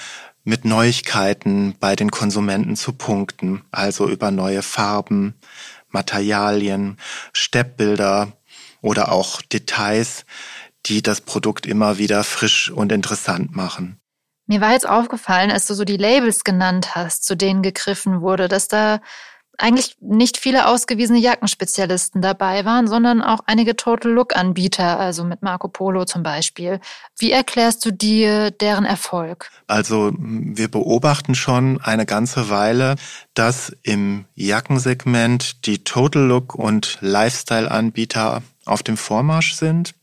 mit 0.43 0.65
Neuigkeiten 0.65 1.75
bei 1.79 1.95
den 1.95 2.11
Konsumenten 2.11 2.75
zu 2.75 2.93
punkten, 2.93 3.63
also 3.71 4.09
über 4.09 4.31
neue 4.31 4.61
Farben, 4.61 5.35
Materialien, 5.89 6.97
Steppbilder 7.33 8.33
oder 8.81 9.11
auch 9.11 9.41
Details, 9.41 10.25
die 10.85 11.01
das 11.01 11.21
Produkt 11.21 11.65
immer 11.65 11.97
wieder 11.97 12.23
frisch 12.23 12.69
und 12.71 12.91
interessant 12.91 13.55
machen. 13.55 13.99
Mir 14.47 14.61
war 14.61 14.71
jetzt 14.71 14.89
aufgefallen, 14.89 15.51
als 15.51 15.67
du 15.67 15.75
so 15.75 15.83
die 15.83 15.97
Labels 15.97 16.43
genannt 16.43 16.95
hast, 16.95 17.23
zu 17.23 17.35
denen 17.35 17.61
gegriffen 17.61 18.21
wurde, 18.21 18.47
dass 18.47 18.67
da 18.67 18.99
eigentlich 19.61 19.97
nicht 19.99 20.37
viele 20.37 20.67
ausgewiesene 20.67 21.19
Jackenspezialisten 21.19 22.21
dabei 22.21 22.65
waren, 22.65 22.87
sondern 22.87 23.21
auch 23.21 23.39
einige 23.45 23.75
Total 23.75 24.11
Look 24.11 24.35
Anbieter, 24.35 24.99
also 24.99 25.23
mit 25.23 25.41
Marco 25.41 25.67
Polo 25.67 26.05
zum 26.05 26.23
Beispiel. 26.23 26.79
Wie 27.17 27.31
erklärst 27.31 27.85
du 27.85 27.91
dir 27.91 28.51
deren 28.51 28.85
Erfolg? 28.85 29.51
Also 29.67 30.11
wir 30.17 30.69
beobachten 30.69 31.35
schon 31.35 31.81
eine 31.81 32.05
ganze 32.05 32.49
Weile, 32.49 32.95
dass 33.33 33.75
im 33.83 34.25
Jackensegment 34.35 35.65
die 35.65 35.83
Total 35.83 36.23
Look 36.23 36.55
und 36.55 36.97
Lifestyle 37.01 37.69
Anbieter 37.69 38.41
auf 38.65 38.83
dem 38.83 38.97
Vormarsch 38.97 39.53
sind. 39.53 39.93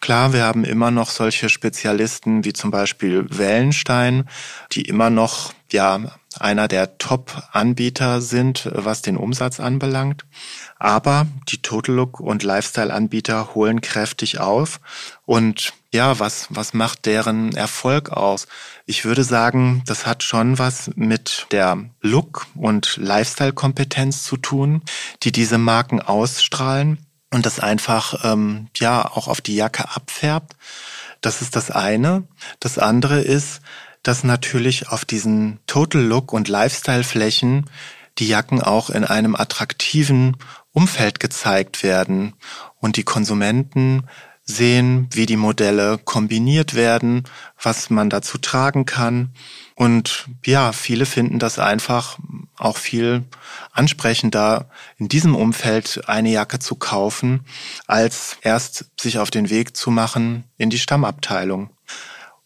Klar, 0.00 0.32
wir 0.32 0.44
haben 0.44 0.64
immer 0.64 0.90
noch 0.90 1.10
solche 1.10 1.48
Spezialisten 1.48 2.44
wie 2.44 2.52
zum 2.52 2.70
Beispiel 2.70 3.26
Wellenstein, 3.30 4.28
die 4.72 4.82
immer 4.82 5.10
noch 5.10 5.52
ja 5.70 6.00
einer 6.40 6.68
der 6.68 6.98
Top-Anbieter 6.98 8.20
sind, 8.20 8.68
was 8.72 9.02
den 9.02 9.16
Umsatz 9.16 9.60
anbelangt. 9.60 10.24
Aber 10.78 11.26
die 11.48 11.62
Total 11.62 11.94
Look 11.94 12.20
und 12.20 12.42
Lifestyle-Anbieter 12.42 13.54
holen 13.54 13.80
kräftig 13.80 14.40
auf. 14.40 14.80
Und 15.24 15.72
ja, 15.92 16.18
was, 16.18 16.46
was 16.50 16.74
macht 16.74 17.06
deren 17.06 17.54
Erfolg 17.54 18.10
aus? 18.10 18.46
Ich 18.86 19.04
würde 19.04 19.24
sagen, 19.24 19.82
das 19.86 20.06
hat 20.06 20.22
schon 20.22 20.58
was 20.58 20.90
mit 20.94 21.46
der 21.50 21.84
Look- 22.00 22.46
und 22.54 22.96
Lifestyle-Kompetenz 22.96 24.24
zu 24.24 24.36
tun, 24.36 24.82
die 25.22 25.32
diese 25.32 25.58
Marken 25.58 26.00
ausstrahlen 26.00 26.98
und 27.30 27.46
das 27.46 27.60
einfach 27.60 28.24
ähm, 28.24 28.68
ja 28.76 29.04
auch 29.04 29.28
auf 29.28 29.40
die 29.40 29.56
Jacke 29.56 29.84
abfärbt. 29.94 30.54
Das 31.20 31.40
ist 31.40 31.56
das 31.56 31.70
eine. 31.70 32.24
Das 32.60 32.78
andere 32.78 33.20
ist, 33.20 33.60
dass 34.02 34.24
natürlich 34.24 34.88
auf 34.88 35.04
diesen 35.04 35.60
Total 35.66 36.02
Look 36.02 36.32
und 36.32 36.48
Lifestyle 36.48 37.04
Flächen 37.04 37.70
die 38.18 38.28
Jacken 38.28 38.60
auch 38.60 38.90
in 38.90 39.04
einem 39.04 39.34
attraktiven 39.34 40.36
Umfeld 40.72 41.20
gezeigt 41.20 41.82
werden 41.82 42.34
und 42.80 42.96
die 42.96 43.04
Konsumenten 43.04 44.04
sehen, 44.44 45.08
wie 45.12 45.26
die 45.26 45.36
Modelle 45.36 45.98
kombiniert 45.98 46.74
werden, 46.74 47.24
was 47.60 47.90
man 47.90 48.10
dazu 48.10 48.38
tragen 48.38 48.86
kann. 48.86 49.32
Und 49.74 50.26
ja, 50.44 50.72
viele 50.72 51.06
finden 51.06 51.38
das 51.38 51.58
einfach 51.58 52.18
auch 52.58 52.76
viel 52.76 53.24
ansprechender, 53.72 54.68
in 54.96 55.08
diesem 55.08 55.34
Umfeld 55.34 56.02
eine 56.06 56.30
Jacke 56.30 56.58
zu 56.58 56.74
kaufen, 56.74 57.44
als 57.86 58.36
erst 58.42 58.90
sich 59.00 59.18
auf 59.18 59.30
den 59.30 59.48
Weg 59.48 59.76
zu 59.76 59.90
machen 59.90 60.44
in 60.58 60.70
die 60.70 60.78
Stammabteilung. 60.78 61.70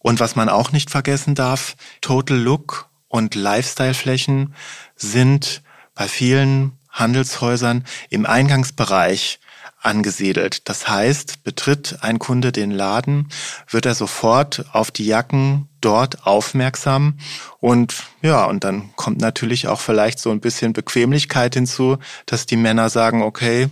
Und 0.07 0.21
was 0.21 0.37
man 0.37 0.47
auch 0.47 0.71
nicht 0.71 0.89
vergessen 0.89 1.35
darf, 1.35 1.75
Total 1.99 2.37
Look 2.37 2.87
und 3.09 3.35
Lifestyle-Flächen 3.35 4.55
sind 4.95 5.61
bei 5.95 6.07
vielen 6.07 6.71
Handelshäusern 6.89 7.83
im 8.09 8.25
Eingangsbereich 8.25 9.41
angesiedelt. 9.81 10.69
Das 10.69 10.87
heißt, 10.87 11.43
betritt 11.43 11.97
ein 12.03 12.19
Kunde 12.19 12.53
den 12.53 12.71
Laden, 12.71 13.27
wird 13.69 13.85
er 13.85 13.95
sofort 13.95 14.63
auf 14.71 14.91
die 14.91 15.05
Jacken 15.05 15.67
dort 15.81 16.25
aufmerksam 16.25 17.17
und 17.59 17.95
ja, 18.21 18.45
und 18.45 18.63
dann 18.63 18.95
kommt 18.95 19.19
natürlich 19.19 19.67
auch 19.67 19.81
vielleicht 19.81 20.19
so 20.19 20.31
ein 20.31 20.39
bisschen 20.39 20.71
Bequemlichkeit 20.71 21.53
hinzu, 21.53 21.97
dass 22.25 22.45
die 22.45 22.55
Männer 22.55 22.89
sagen, 22.89 23.23
okay, 23.23 23.67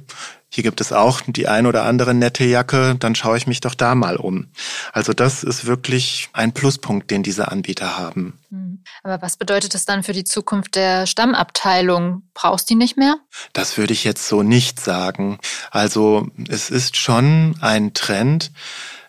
hier 0.55 0.63
gibt 0.63 0.79
es 0.79 0.93
auch 0.93 1.19
die 1.27 1.49
ein 1.49 1.65
oder 1.65 1.83
andere 1.83 2.13
nette 2.13 2.45
Jacke, 2.45 2.95
dann 2.97 3.13
schaue 3.13 3.35
ich 3.35 3.45
mich 3.45 3.59
doch 3.59 3.75
da 3.75 3.93
mal 3.93 4.15
um. 4.15 4.47
Also 4.93 5.11
das 5.11 5.43
ist 5.43 5.65
wirklich 5.65 6.29
ein 6.31 6.53
Pluspunkt, 6.53 7.11
den 7.11 7.23
diese 7.23 7.49
Anbieter 7.51 7.97
haben. 7.97 8.39
Hm. 8.51 8.81
Aber 9.03 9.21
was 9.21 9.35
bedeutet 9.35 9.73
das 9.73 9.83
dann 9.83 10.01
für 10.01 10.13
die 10.13 10.23
Zukunft 10.23 10.75
der 10.75 11.07
Stammabteilung? 11.07 12.23
Brauchst 12.33 12.69
du 12.69 12.73
die 12.73 12.77
nicht 12.77 12.95
mehr? 12.95 13.17
Das 13.51 13.77
würde 13.77 13.91
ich 13.91 14.05
jetzt 14.05 14.29
so 14.29 14.43
nicht 14.43 14.79
sagen. 14.79 15.39
Also 15.71 16.29
es 16.47 16.69
ist 16.69 16.95
schon 16.95 17.57
ein 17.59 17.93
Trend, 17.93 18.53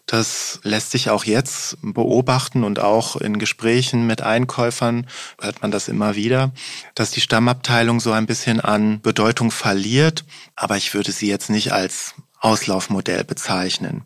das 0.07 0.61
lässt 0.63 0.93
sich 0.93 1.11
auch 1.11 1.25
jetzt 1.25 1.79
beobachten 1.83 2.63
und 2.63 2.79
auch 2.79 3.17
in 3.17 3.41
Gesprächen 3.41 4.07
mit 4.07 4.23
Einkäufern 4.23 5.09
hört 5.41 5.63
man 5.63 5.73
das 5.73 5.89
immer 5.89 6.15
wieder, 6.15 6.53
dass 6.95 7.11
die 7.11 7.21
Stammabteilung 7.21 7.99
so 7.99 8.13
ein 8.13 8.27
bisschen 8.27 8.61
an 8.61 9.01
Bedeutung 9.01 9.51
verliert. 9.51 10.25
Aber 10.55 10.77
ich 10.77 10.95
würde 10.95 11.11
sie 11.11 11.29
jetzt 11.29 11.51
nicht 11.51 11.73
als 11.73 12.15
Auslaufmodell 12.41 13.25
bezeichnen. 13.25 14.05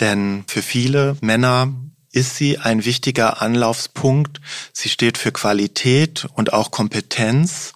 Denn 0.00 0.44
für 0.46 0.62
viele 0.62 1.18
Männer 1.20 1.72
ist 2.12 2.36
sie 2.36 2.56
ein 2.58 2.86
wichtiger 2.86 3.42
Anlaufspunkt. 3.42 4.40
Sie 4.72 4.88
steht 4.88 5.18
für 5.18 5.32
Qualität 5.32 6.26
und 6.34 6.54
auch 6.54 6.70
Kompetenz. 6.70 7.74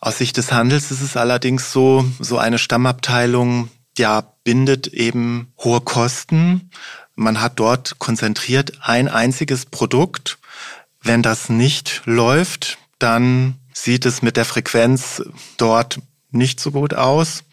Aus 0.00 0.16
Sicht 0.16 0.38
des 0.38 0.50
Handels 0.50 0.90
ist 0.90 1.02
es 1.02 1.16
allerdings 1.16 1.72
so, 1.72 2.06
so 2.20 2.38
eine 2.38 2.58
Stammabteilung 2.58 3.68
ja, 3.98 4.22
bindet 4.44 4.88
eben 4.88 5.52
hohe 5.58 5.80
Kosten. 5.80 6.70
Man 7.14 7.40
hat 7.40 7.60
dort 7.60 7.98
konzentriert 7.98 8.72
ein 8.80 9.08
einziges 9.08 9.66
Produkt. 9.66 10.38
Wenn 11.02 11.22
das 11.22 11.48
nicht 11.48 12.02
läuft, 12.04 12.78
dann 12.98 13.56
sieht 13.72 14.06
es 14.06 14.22
mit 14.22 14.36
der 14.36 14.44
Frequenz 14.44 15.22
dort 15.56 16.00
nicht 16.30 16.60
so 16.60 16.70
gut 16.70 16.94
aus. 16.94 17.44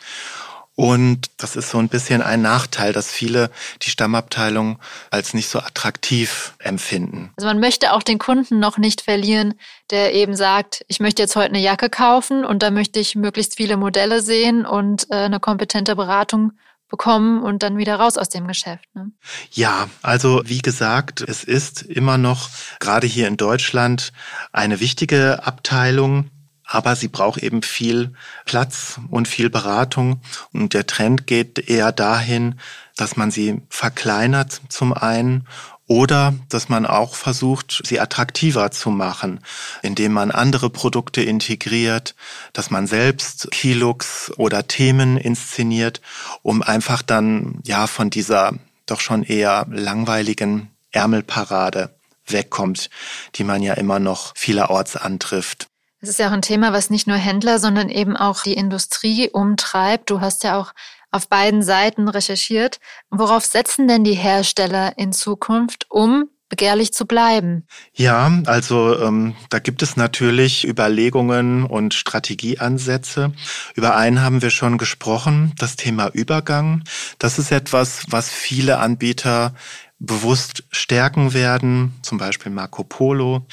Und 0.76 1.30
das 1.38 1.56
ist 1.56 1.70
so 1.70 1.78
ein 1.78 1.90
bisschen 1.90 2.22
ein 2.22 2.42
Nachteil, 2.42 2.94
dass 2.94 3.12
viele 3.12 3.52
die 3.82 3.90
Stammabteilung 3.90 4.80
als 5.10 5.34
nicht 5.34 5.50
so 5.50 5.60
attraktiv 5.60 6.54
empfinden. 6.60 7.32
Also 7.38 7.48
man 7.48 7.60
möchte 7.60 7.94
auch 7.94 8.04
den 8.04 8.20
Kunden 8.20 8.60
noch 8.60 8.78
nicht 8.78 9.02
verlieren, 9.02 9.56
der 9.90 10.14
eben 10.14 10.36
sagt, 10.36 10.86
ich 10.88 11.00
möchte 11.00 11.22
jetzt 11.22 11.36
heute 11.36 11.50
eine 11.50 11.60
Jacke 11.60 11.90
kaufen 11.90 12.46
und 12.46 12.64
da 12.64 12.72
möchte 12.72 13.00
ich 13.00 13.16
möglichst 13.16 13.58
viele 13.58 13.78
Modelle 13.78 14.22
sehen 14.22 14.66
und 14.66 15.08
äh, 15.12 15.16
eine 15.16 15.40
kompetente 15.40 15.96
Beratung 15.96 16.54
bekommen 16.92 17.42
und 17.42 17.64
dann 17.64 17.78
wieder 17.78 17.96
raus 17.96 18.18
aus 18.18 18.30
dem 18.30 18.48
Geschäft. 18.48 18.86
Ne? 18.94 19.12
Ja, 19.52 19.90
also 20.02 20.42
wie 20.46 20.62
gesagt, 20.62 21.22
es 21.22 21.44
ist 21.44 21.82
immer 21.82 22.18
noch 22.18 22.50
gerade 22.80 23.08
hier 23.08 23.28
in 23.28 23.38
Deutschland 23.38 24.12
eine 24.52 24.80
wichtige 24.80 25.44
Abteilung 25.46 26.30
aber 26.72 26.96
sie 26.96 27.10
braucht 27.10 27.44
eben 27.44 27.62
viel 27.62 28.14
Platz 28.46 29.00
und 29.10 29.28
viel 29.28 29.50
Beratung. 29.50 30.22
Und 30.54 30.74
der 30.74 30.88
Trend 30.88 31.28
geht 31.28 31.60
eher 31.60 31.92
dahin, 31.92 32.56
dass 32.96 33.18
man 33.18 33.30
sie 33.30 33.62
verkleinert 33.70 34.62
zum 34.70 34.94
einen 34.94 35.48
oder 35.88 36.34
dass 36.48 36.70
man 36.70 36.86
auch 36.86 37.16
versucht, 37.16 37.82
sie 37.84 38.00
attraktiver 38.00 38.72
zu 38.72 38.92
machen, 38.92 39.42
indem 39.82 40.14
man 40.14 40.32
andere 40.32 40.70
Produkte 40.70 41.22
integriert, 41.22 42.16
dass 42.54 42.70
man 42.70 42.88
selbst 42.88 43.52
Kilux 43.52 44.32
oder 44.38 44.68
Themen 44.68 45.18
inszeniert, 45.18 46.00
um 46.44 46.62
einfach 46.62 47.02
dann 47.02 47.60
ja 47.66 47.88
von 47.88 48.10
dieser 48.10 48.54
doch 48.86 49.02
schon 49.02 49.24
eher 49.24 49.66
langweiligen 49.70 50.70
Ärmelparade 50.92 51.94
wegkommt, 52.26 52.90
die 53.36 53.44
man 53.44 53.62
ja 53.62 53.74
immer 53.74 54.00
noch 54.00 54.32
vielerorts 54.36 54.96
antrifft. 54.96 55.71
Es 56.04 56.10
ist 56.10 56.20
ja 56.20 56.30
auch 56.30 56.34
ein 56.34 56.42
Thema, 56.42 56.74
was 56.74 56.90
nicht 56.90 57.06
nur 57.06 57.18
Händler, 57.18 57.60
sondern 57.60 57.90
eben 57.90 58.18
auch 58.18 58.42
die 58.42 58.56
Industrie 58.56 59.30
umtreibt. 59.30 60.10
Du 60.10 60.20
hast 60.20 60.44
ja 60.44 60.60
auch 60.60 60.74
auf 61.12 61.28
beiden 61.28 61.62
Seiten 61.62 62.08
recherchiert. 62.08 62.80
Worauf 63.12 63.46
setzen 63.46 63.88
denn 63.88 64.04
die 64.04 64.16
Hersteller 64.16 64.98
in 64.98 65.14
Zukunft, 65.14 65.86
um 65.90 66.30
begehrlich 66.50 66.92
zu 66.92 67.06
bleiben? 67.06 67.68
Ja, 67.94 68.32
also 68.46 69.00
ähm, 69.00 69.36
da 69.50 69.60
gibt 69.60 69.84
es 69.84 69.96
natürlich 69.96 70.68
Überlegungen 70.68 71.66
und 71.66 71.94
Strategieansätze. 71.94 73.34
Über 73.76 73.96
einen 73.96 74.22
haben 74.22 74.42
wir 74.42 74.50
schon 74.50 74.80
gesprochen, 74.80 75.54
das 75.60 75.76
Thema 75.76 76.08
Übergang. 76.08 76.84
Das 77.20 77.38
ist 77.38 77.52
etwas, 77.52 78.06
was 78.10 78.30
viele 78.30 78.80
Anbieter 78.80 79.54
bewusst 80.02 80.64
stärken 80.72 81.34
werden, 81.34 81.94
zum 82.02 82.18
Beispiel 82.18 82.52
Marco 82.52 82.84
Polo, 82.84 83.46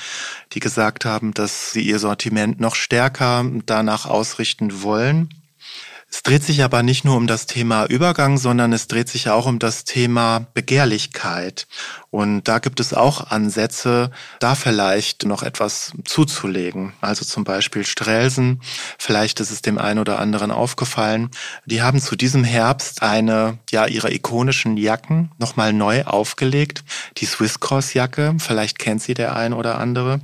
die 0.53 0.61
gesagt 0.61 1.05
haben, 1.05 1.35
dass 1.35 1.73
sie 1.73 1.83
ihr 1.83 1.99
Sortiment 1.99 2.59
noch 2.59 2.75
stärker 2.75 3.45
danach 3.67 4.07
ausrichten 4.07 4.83
wollen. 4.83 5.29
Es 6.11 6.23
dreht 6.23 6.43
sich 6.43 6.65
aber 6.65 6.83
nicht 6.83 7.05
nur 7.05 7.17
um 7.17 7.27
das 7.27 7.45
Thema 7.45 7.85
Übergang, 7.85 8.39
sondern 8.39 8.73
es 8.73 8.89
dreht 8.89 9.11
sich 9.11 9.29
auch 9.29 9.45
um 9.45 9.59
das 9.59 9.85
Thema 9.85 10.47
Begehrlichkeit. 10.55 11.67
Und 12.11 12.45
da 12.45 12.59
gibt 12.59 12.81
es 12.81 12.95
auch 12.95 13.31
Ansätze, 13.31 14.11
da 14.41 14.55
vielleicht 14.55 15.27
noch 15.27 15.43
etwas 15.43 15.93
zuzulegen. 16.05 16.95
Also 17.03 17.25
zum 17.25 17.45
Beispiel 17.45 17.85
Strelsen, 17.85 18.63
vielleicht 18.99 19.41
ist 19.41 19.51
es 19.51 19.61
dem 19.61 19.77
einen 19.77 19.99
oder 19.99 20.19
anderen 20.19 20.51
aufgefallen. 20.51 21.31
Die 21.67 21.83
haben 21.83 22.01
zu 22.01 22.17
diesem 22.17 22.45
Herbst 22.45 23.03
eine, 23.03 23.59
ja, 23.71 23.87
ihre 23.87 24.11
ikonischen 24.11 24.79
Jacken 24.79 25.33
nochmal 25.39 25.75
neu 25.75 26.05
aufgelegt. 26.05 26.83
Die 27.19 27.27
Swiss 27.27 27.61
Cross 27.61 27.93
Jacke, 27.93 28.35
vielleicht 28.39 28.79
kennt 28.79 29.03
sie 29.03 29.13
der 29.13 29.37
ein 29.37 29.53
oder 29.53 29.79
andere. 29.79 30.21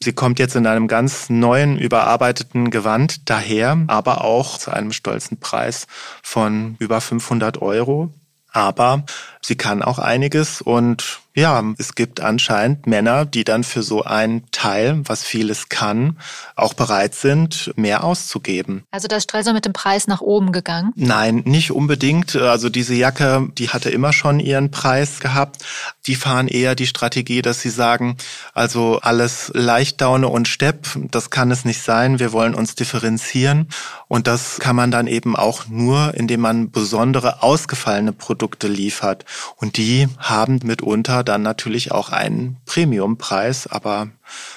Sie 0.00 0.12
kommt 0.12 0.38
jetzt 0.38 0.54
in 0.54 0.66
einem 0.66 0.86
ganz 0.86 1.30
neuen, 1.30 1.78
überarbeiteten 1.78 2.70
Gewand 2.70 3.30
daher, 3.30 3.78
aber 3.86 4.22
auch 4.22 4.58
zu 4.58 4.70
einem 4.70 4.92
stolzen 4.92 5.40
Preis 5.40 5.86
von 6.22 6.76
über 6.78 7.00
500 7.00 7.62
Euro. 7.62 8.12
Aber 8.52 9.04
sie 9.40 9.56
kann 9.56 9.82
auch 9.82 9.98
einiges 9.98 10.60
und 10.60 11.21
ja, 11.34 11.62
es 11.78 11.94
gibt 11.94 12.20
anscheinend 12.20 12.86
Männer, 12.86 13.24
die 13.24 13.44
dann 13.44 13.64
für 13.64 13.82
so 13.82 14.02
ein 14.02 14.44
Teil, 14.50 15.00
was 15.04 15.24
vieles 15.24 15.68
kann, 15.70 16.18
auch 16.56 16.74
bereit 16.74 17.14
sind, 17.14 17.72
mehr 17.76 18.04
auszugeben. 18.04 18.84
Also 18.90 19.08
da 19.08 19.16
ist 19.16 19.24
Strelser 19.24 19.54
mit 19.54 19.64
dem 19.64 19.72
Preis 19.72 20.06
nach 20.06 20.20
oben 20.20 20.52
gegangen? 20.52 20.92
Nein, 20.94 21.42
nicht 21.46 21.70
unbedingt. 21.70 22.36
Also 22.36 22.68
diese 22.68 22.94
Jacke, 22.94 23.48
die 23.56 23.70
hatte 23.70 23.88
immer 23.88 24.12
schon 24.12 24.40
ihren 24.40 24.70
Preis 24.70 25.20
gehabt. 25.20 25.64
Die 26.06 26.16
fahren 26.16 26.48
eher 26.48 26.74
die 26.74 26.86
Strategie, 26.86 27.40
dass 27.40 27.62
sie 27.62 27.70
sagen, 27.70 28.16
also 28.52 28.98
alles 29.00 29.50
Leichtdaune 29.54 30.28
und 30.28 30.48
Stepp, 30.48 30.88
das 31.10 31.30
kann 31.30 31.50
es 31.50 31.64
nicht 31.64 31.82
sein. 31.82 32.18
Wir 32.18 32.32
wollen 32.32 32.54
uns 32.54 32.74
differenzieren. 32.74 33.68
Und 34.08 34.26
das 34.26 34.58
kann 34.58 34.76
man 34.76 34.90
dann 34.90 35.06
eben 35.06 35.36
auch 35.36 35.68
nur, 35.68 36.12
indem 36.14 36.40
man 36.40 36.70
besondere 36.70 37.42
ausgefallene 37.42 38.12
Produkte 38.12 38.68
liefert. 38.68 39.24
Und 39.56 39.78
die 39.78 40.08
haben 40.18 40.60
mitunter 40.62 41.21
dann 41.22 41.42
natürlich 41.42 41.92
auch 41.92 42.10
einen 42.10 42.56
Premiumpreis, 42.66 43.66
aber 43.66 44.08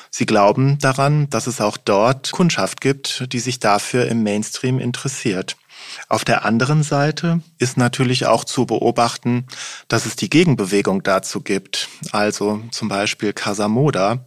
sie 0.09 0.25
glauben 0.25 0.77
daran, 0.79 1.29
dass 1.29 1.47
es 1.47 1.61
auch 1.61 1.77
dort 1.77 2.31
Kundschaft 2.31 2.81
gibt, 2.81 3.31
die 3.33 3.39
sich 3.39 3.59
dafür 3.59 4.07
im 4.07 4.23
Mainstream 4.23 4.79
interessiert. 4.79 5.57
Auf 6.09 6.25
der 6.25 6.45
anderen 6.45 6.83
Seite 6.83 7.41
ist 7.57 7.77
natürlich 7.77 8.25
auch 8.25 8.43
zu 8.43 8.65
beobachten, 8.65 9.47
dass 9.87 10.05
es 10.05 10.15
die 10.15 10.29
Gegenbewegung 10.29 11.03
dazu 11.03 11.41
gibt. 11.41 11.89
Also 12.11 12.61
zum 12.71 12.87
Beispiel 12.87 13.33
Casamoda, 13.33 14.25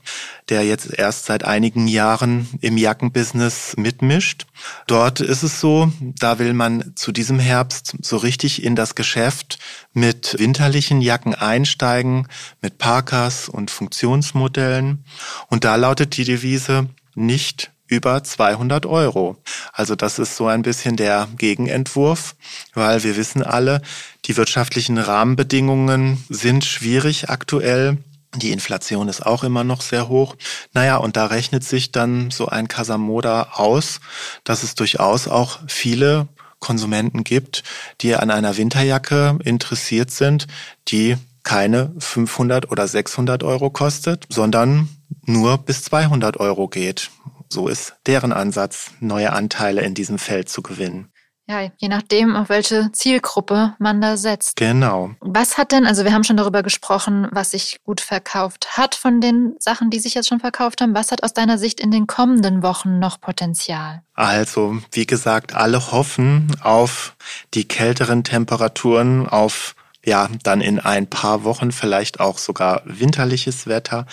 der 0.48 0.64
jetzt 0.64 0.92
erst 0.92 1.26
seit 1.26 1.44
einigen 1.44 1.87
Jahren 1.88 2.48
im 2.61 2.76
Jackenbusiness 2.76 3.74
mitmischt. 3.76 4.46
Dort 4.87 5.20
ist 5.20 5.42
es 5.42 5.61
so, 5.61 5.92
da 6.00 6.38
will 6.38 6.54
man 6.54 6.92
zu 6.96 7.12
diesem 7.12 7.38
Herbst 7.38 7.94
so 8.02 8.16
richtig 8.16 8.62
in 8.62 8.74
das 8.74 8.94
Geschäft 8.94 9.59
mit 9.92 10.37
winterlichen 10.38 11.00
Jacken 11.00 11.35
einsteigen, 11.35 12.28
mit 12.61 12.78
Parkas 12.78 13.48
und 13.48 13.70
Funktionsmodellen. 13.70 15.04
Und 15.48 15.64
da 15.64 15.76
lautet 15.76 16.16
die 16.16 16.24
Devise 16.24 16.88
nicht 17.14 17.72
über 17.88 18.22
200 18.22 18.87
Euro. 18.87 19.37
Also 19.72 19.96
das 19.96 20.18
ist 20.18 20.37
so 20.37 20.46
ein 20.46 20.62
bisschen 20.62 20.96
der 20.96 21.29
Gegenentwurf, 21.37 22.37
weil 22.74 23.03
wir 23.03 23.16
wissen 23.16 23.42
alle, 23.42 23.83
die 24.27 24.37
wirtschaftlichen 24.37 24.98
Rahmenbedingungen 24.98 26.24
sind 26.29 26.64
schwierig 26.64 27.31
aktuell. 27.31 27.98
Die 28.37 28.53
Inflation 28.53 29.09
ist 29.09 29.24
auch 29.24 29.42
immer 29.42 29.64
noch 29.64 29.81
sehr 29.81 30.09
hoch. 30.09 30.37
Naja, 30.74 30.98
und 30.98 31.16
da 31.16 31.27
rechnet 31.27 31.64
sich 31.64 31.92
dann 31.92 32.31
so 32.31 32.46
ein 32.46 32.68
Casamoda 32.68 33.48
aus, 33.55 34.01
dass 34.44 34.62
es 34.62 34.74
durchaus 34.74 35.27
auch 35.29 35.61
viele 35.66 36.29
Konsumenten 36.61 37.24
gibt, 37.24 37.62
die 38.01 38.14
an 38.14 38.31
einer 38.31 38.57
Winterjacke 38.57 39.38
interessiert 39.44 40.11
sind, 40.11 40.46
die 40.88 41.16
keine 41.42 41.92
500 41.98 42.70
oder 42.70 42.87
600 42.87 43.42
Euro 43.42 43.70
kostet, 43.70 44.27
sondern 44.29 44.88
nur 45.24 45.57
bis 45.59 45.83
200 45.85 46.38
Euro 46.38 46.68
geht. 46.68 47.11
So 47.50 47.68
ist 47.68 47.94
deren 48.06 48.32
Ansatz, 48.32 48.92
neue 49.00 49.32
Anteile 49.32 49.82
in 49.82 49.94
diesem 49.94 50.18
Feld 50.18 50.48
zu 50.48 50.62
gewinnen. 50.62 51.12
Ja, 51.50 51.62
je 51.78 51.88
nachdem, 51.88 52.37
auf 52.37 52.50
welche 52.50 52.92
Zielgruppe 52.92 53.74
man 53.78 54.02
da 54.02 54.18
setzt. 54.18 54.56
Genau. 54.56 55.12
Was 55.20 55.56
hat 55.56 55.72
denn, 55.72 55.87
also 55.87 56.04
wir 56.04 56.12
haben 56.12 56.24
schon 56.24 56.37
darüber 56.37 56.62
gesprochen, 56.62 57.26
was 57.30 57.52
sich 57.52 57.80
gut 57.84 58.02
verkauft 58.02 58.76
hat 58.76 58.94
von 58.94 59.22
den 59.22 59.54
Sachen, 59.58 59.88
die 59.88 59.98
sich 59.98 60.12
jetzt 60.12 60.28
schon 60.28 60.40
verkauft 60.40 60.82
haben. 60.82 60.94
Was 60.94 61.11
hat 61.11 61.22
aus 61.22 61.32
deiner 61.32 61.56
Sicht 61.56 61.80
in 61.80 61.90
den 61.90 62.06
kommenden 62.06 62.62
Wochen 62.62 62.98
noch 62.98 63.18
Potenzial? 63.18 64.02
Also, 64.12 64.76
wie 64.92 65.06
gesagt, 65.06 65.54
alle 65.54 65.90
hoffen 65.90 66.54
auf 66.61 67.16
die 67.54 67.66
kälteren 67.66 68.24
Temperaturen, 68.24 69.26
auf 69.26 69.74
ja, 70.04 70.28
dann 70.42 70.61
in 70.61 70.78
ein 70.78 71.08
paar 71.08 71.44
Wochen 71.44 71.72
vielleicht 71.72 72.20
auch 72.20 72.38
sogar 72.38 72.82
winterliches 72.84 73.66
Wetter 73.66 74.06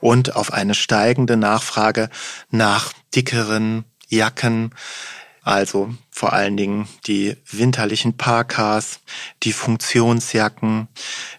und 0.00 0.36
auf 0.36 0.52
eine 0.52 0.74
steigende 0.74 1.36
Nachfrage 1.36 2.10
nach 2.50 2.92
dickeren 3.14 3.84
Jacken, 4.08 4.72
also 5.42 5.94
vor 6.10 6.34
allen 6.34 6.56
Dingen 6.56 6.86
die 7.06 7.36
winterlichen 7.50 8.16
Parkas, 8.16 9.00
die 9.42 9.52
Funktionsjacken, 9.52 10.88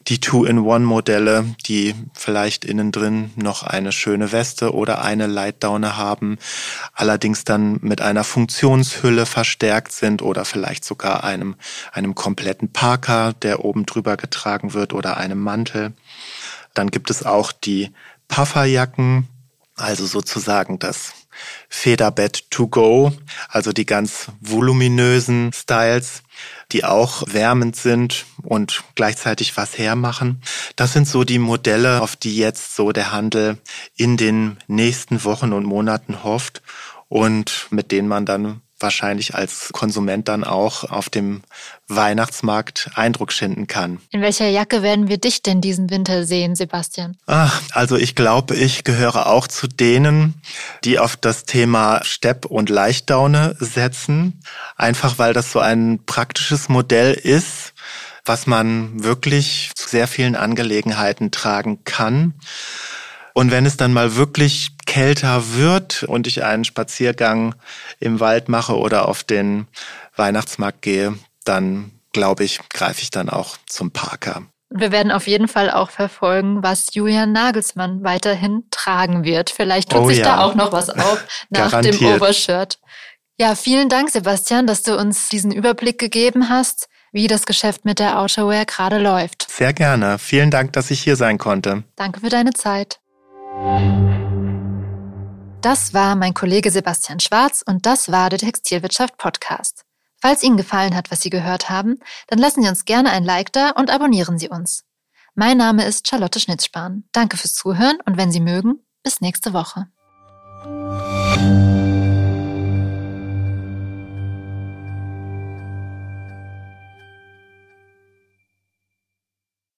die 0.07 0.19
Two-in-One-Modelle, 0.19 1.55
die 1.67 1.93
vielleicht 2.13 2.65
innen 2.65 2.91
drin 2.91 3.31
noch 3.35 3.61
eine 3.61 3.91
schöne 3.91 4.31
Weste 4.31 4.73
oder 4.73 5.03
eine 5.03 5.27
Lightdowne 5.27 5.97
haben, 5.97 6.39
allerdings 6.93 7.43
dann 7.43 7.77
mit 7.81 8.01
einer 8.01 8.23
Funktionshülle 8.23 9.27
verstärkt 9.27 9.91
sind 9.91 10.23
oder 10.23 10.45
vielleicht 10.45 10.83
sogar 10.83 11.23
einem, 11.23 11.55
einem 11.91 12.15
kompletten 12.15 12.73
Parker, 12.73 13.33
der 13.33 13.63
oben 13.63 13.85
drüber 13.85 14.17
getragen 14.17 14.73
wird 14.73 14.93
oder 14.93 15.17
einem 15.17 15.39
Mantel. 15.39 15.93
Dann 16.73 16.89
gibt 16.89 17.11
es 17.11 17.23
auch 17.23 17.51
die 17.51 17.91
Pufferjacken, 18.27 19.27
also 19.75 20.05
sozusagen 20.05 20.79
das 20.79 21.13
Federbett 21.69 22.49
to 22.51 22.67
go, 22.67 23.11
also 23.49 23.71
die 23.71 23.85
ganz 23.85 24.27
voluminösen 24.39 25.51
Styles, 25.53 26.23
die 26.71 26.83
auch 26.83 27.23
wärmend 27.27 27.75
sind 27.75 28.25
und 28.43 28.83
gleichzeitig 28.95 29.57
was 29.57 29.77
hermachen. 29.77 30.41
Das 30.75 30.93
sind 30.93 31.07
so 31.07 31.23
die 31.23 31.39
Modelle, 31.39 32.01
auf 32.01 32.15
die 32.15 32.35
jetzt 32.37 32.75
so 32.75 32.91
der 32.91 33.11
Handel 33.11 33.57
in 33.95 34.17
den 34.17 34.57
nächsten 34.67 35.23
Wochen 35.23 35.53
und 35.53 35.65
Monaten 35.65 36.23
hofft 36.23 36.61
und 37.09 37.67
mit 37.71 37.91
denen 37.91 38.07
man 38.07 38.25
dann 38.25 38.61
wahrscheinlich 38.81 39.35
als 39.35 39.69
Konsument 39.71 40.27
dann 40.27 40.43
auch 40.43 40.83
auf 40.83 41.09
dem 41.09 41.41
Weihnachtsmarkt 41.87 42.91
Eindruck 42.95 43.31
schinden 43.31 43.67
kann. 43.67 43.99
In 44.11 44.21
welcher 44.21 44.47
Jacke 44.47 44.81
werden 44.81 45.07
wir 45.07 45.17
dich 45.17 45.41
denn 45.43 45.61
diesen 45.61 45.89
Winter 45.89 46.25
sehen, 46.25 46.55
Sebastian? 46.55 47.17
Ach, 47.27 47.61
also 47.71 47.97
ich 47.97 48.15
glaube, 48.15 48.55
ich 48.55 48.83
gehöre 48.83 49.27
auch 49.27 49.47
zu 49.47 49.67
denen, 49.67 50.35
die 50.83 50.99
auf 50.99 51.15
das 51.17 51.45
Thema 51.45 52.03
Stepp 52.03 52.45
und 52.45 52.69
Leichtdaune 52.69 53.55
setzen. 53.59 54.41
Einfach 54.75 55.17
weil 55.17 55.33
das 55.33 55.51
so 55.51 55.59
ein 55.59 55.99
praktisches 56.05 56.69
Modell 56.69 57.13
ist, 57.13 57.73
was 58.25 58.47
man 58.47 59.03
wirklich 59.03 59.71
zu 59.75 59.89
sehr 59.89 60.07
vielen 60.07 60.35
Angelegenheiten 60.35 61.31
tragen 61.31 61.83
kann. 61.83 62.33
Und 63.33 63.51
wenn 63.51 63.65
es 63.65 63.77
dann 63.77 63.93
mal 63.93 64.15
wirklich 64.15 64.71
kälter 64.85 65.53
wird 65.55 66.03
und 66.03 66.27
ich 66.27 66.43
einen 66.43 66.65
Spaziergang 66.65 67.55
im 67.99 68.19
Wald 68.19 68.49
mache 68.49 68.77
oder 68.77 69.07
auf 69.07 69.23
den 69.23 69.67
Weihnachtsmarkt 70.15 70.81
gehe, 70.81 71.15
dann 71.45 71.91
glaube 72.13 72.43
ich, 72.43 72.59
greife 72.69 73.01
ich 73.01 73.09
dann 73.09 73.29
auch 73.29 73.57
zum 73.65 73.91
Parker. 73.91 74.43
Wir 74.73 74.91
werden 74.93 75.11
auf 75.11 75.27
jeden 75.27 75.49
Fall 75.49 75.69
auch 75.69 75.89
verfolgen, 75.89 76.63
was 76.63 76.93
Julian 76.93 77.33
Nagelsmann 77.33 78.03
weiterhin 78.03 78.63
tragen 78.71 79.25
wird. 79.25 79.49
Vielleicht 79.49 79.89
tut 79.89 80.01
oh, 80.01 80.07
sich 80.07 80.19
ja. 80.19 80.23
da 80.23 80.43
auch 80.43 80.55
noch 80.55 80.71
was 80.71 80.89
auf 80.89 81.25
nach 81.49 81.81
dem 81.81 81.97
Overshirt. 82.05 82.79
Ja, 83.37 83.55
vielen 83.55 83.89
Dank, 83.89 84.11
Sebastian, 84.11 84.67
dass 84.67 84.83
du 84.83 84.97
uns 84.97 85.27
diesen 85.27 85.51
Überblick 85.51 85.99
gegeben 85.99 86.47
hast, 86.47 86.87
wie 87.11 87.27
das 87.27 87.45
Geschäft 87.45 87.83
mit 87.83 87.99
der 87.99 88.17
Outerwear 88.19 88.65
gerade 88.65 88.99
läuft. 88.99 89.51
Sehr 89.51 89.73
gerne. 89.73 90.17
Vielen 90.19 90.51
Dank, 90.51 90.71
dass 90.73 90.89
ich 90.89 91.01
hier 91.01 91.17
sein 91.17 91.37
konnte. 91.37 91.83
Danke 91.97 92.21
für 92.21 92.29
deine 92.29 92.53
Zeit. 92.53 93.00
Das 95.61 95.93
war 95.93 96.15
mein 96.15 96.33
Kollege 96.33 96.71
Sebastian 96.71 97.19
Schwarz 97.19 97.63
und 97.65 97.85
das 97.85 98.11
war 98.11 98.29
der 98.29 98.39
Textilwirtschaft 98.39 99.17
Podcast. 99.17 99.83
Falls 100.19 100.43
Ihnen 100.43 100.57
gefallen 100.57 100.95
hat, 100.95 101.11
was 101.11 101.21
Sie 101.21 101.29
gehört 101.29 101.69
haben, 101.69 101.99
dann 102.27 102.39
lassen 102.39 102.63
Sie 102.63 102.69
uns 102.69 102.85
gerne 102.85 103.11
ein 103.11 103.23
Like 103.23 103.51
da 103.51 103.71
und 103.71 103.89
abonnieren 103.89 104.37
Sie 104.37 104.49
uns. 104.49 104.83
Mein 105.35 105.57
Name 105.57 105.85
ist 105.85 106.07
Charlotte 106.07 106.39
Schnitzspahn. 106.39 107.05
Danke 107.11 107.37
fürs 107.37 107.53
Zuhören 107.53 107.99
und 108.05 108.17
wenn 108.17 108.31
Sie 108.31 108.41
mögen, 108.41 108.79
bis 109.03 109.21
nächste 109.21 109.53
Woche. 109.53 109.87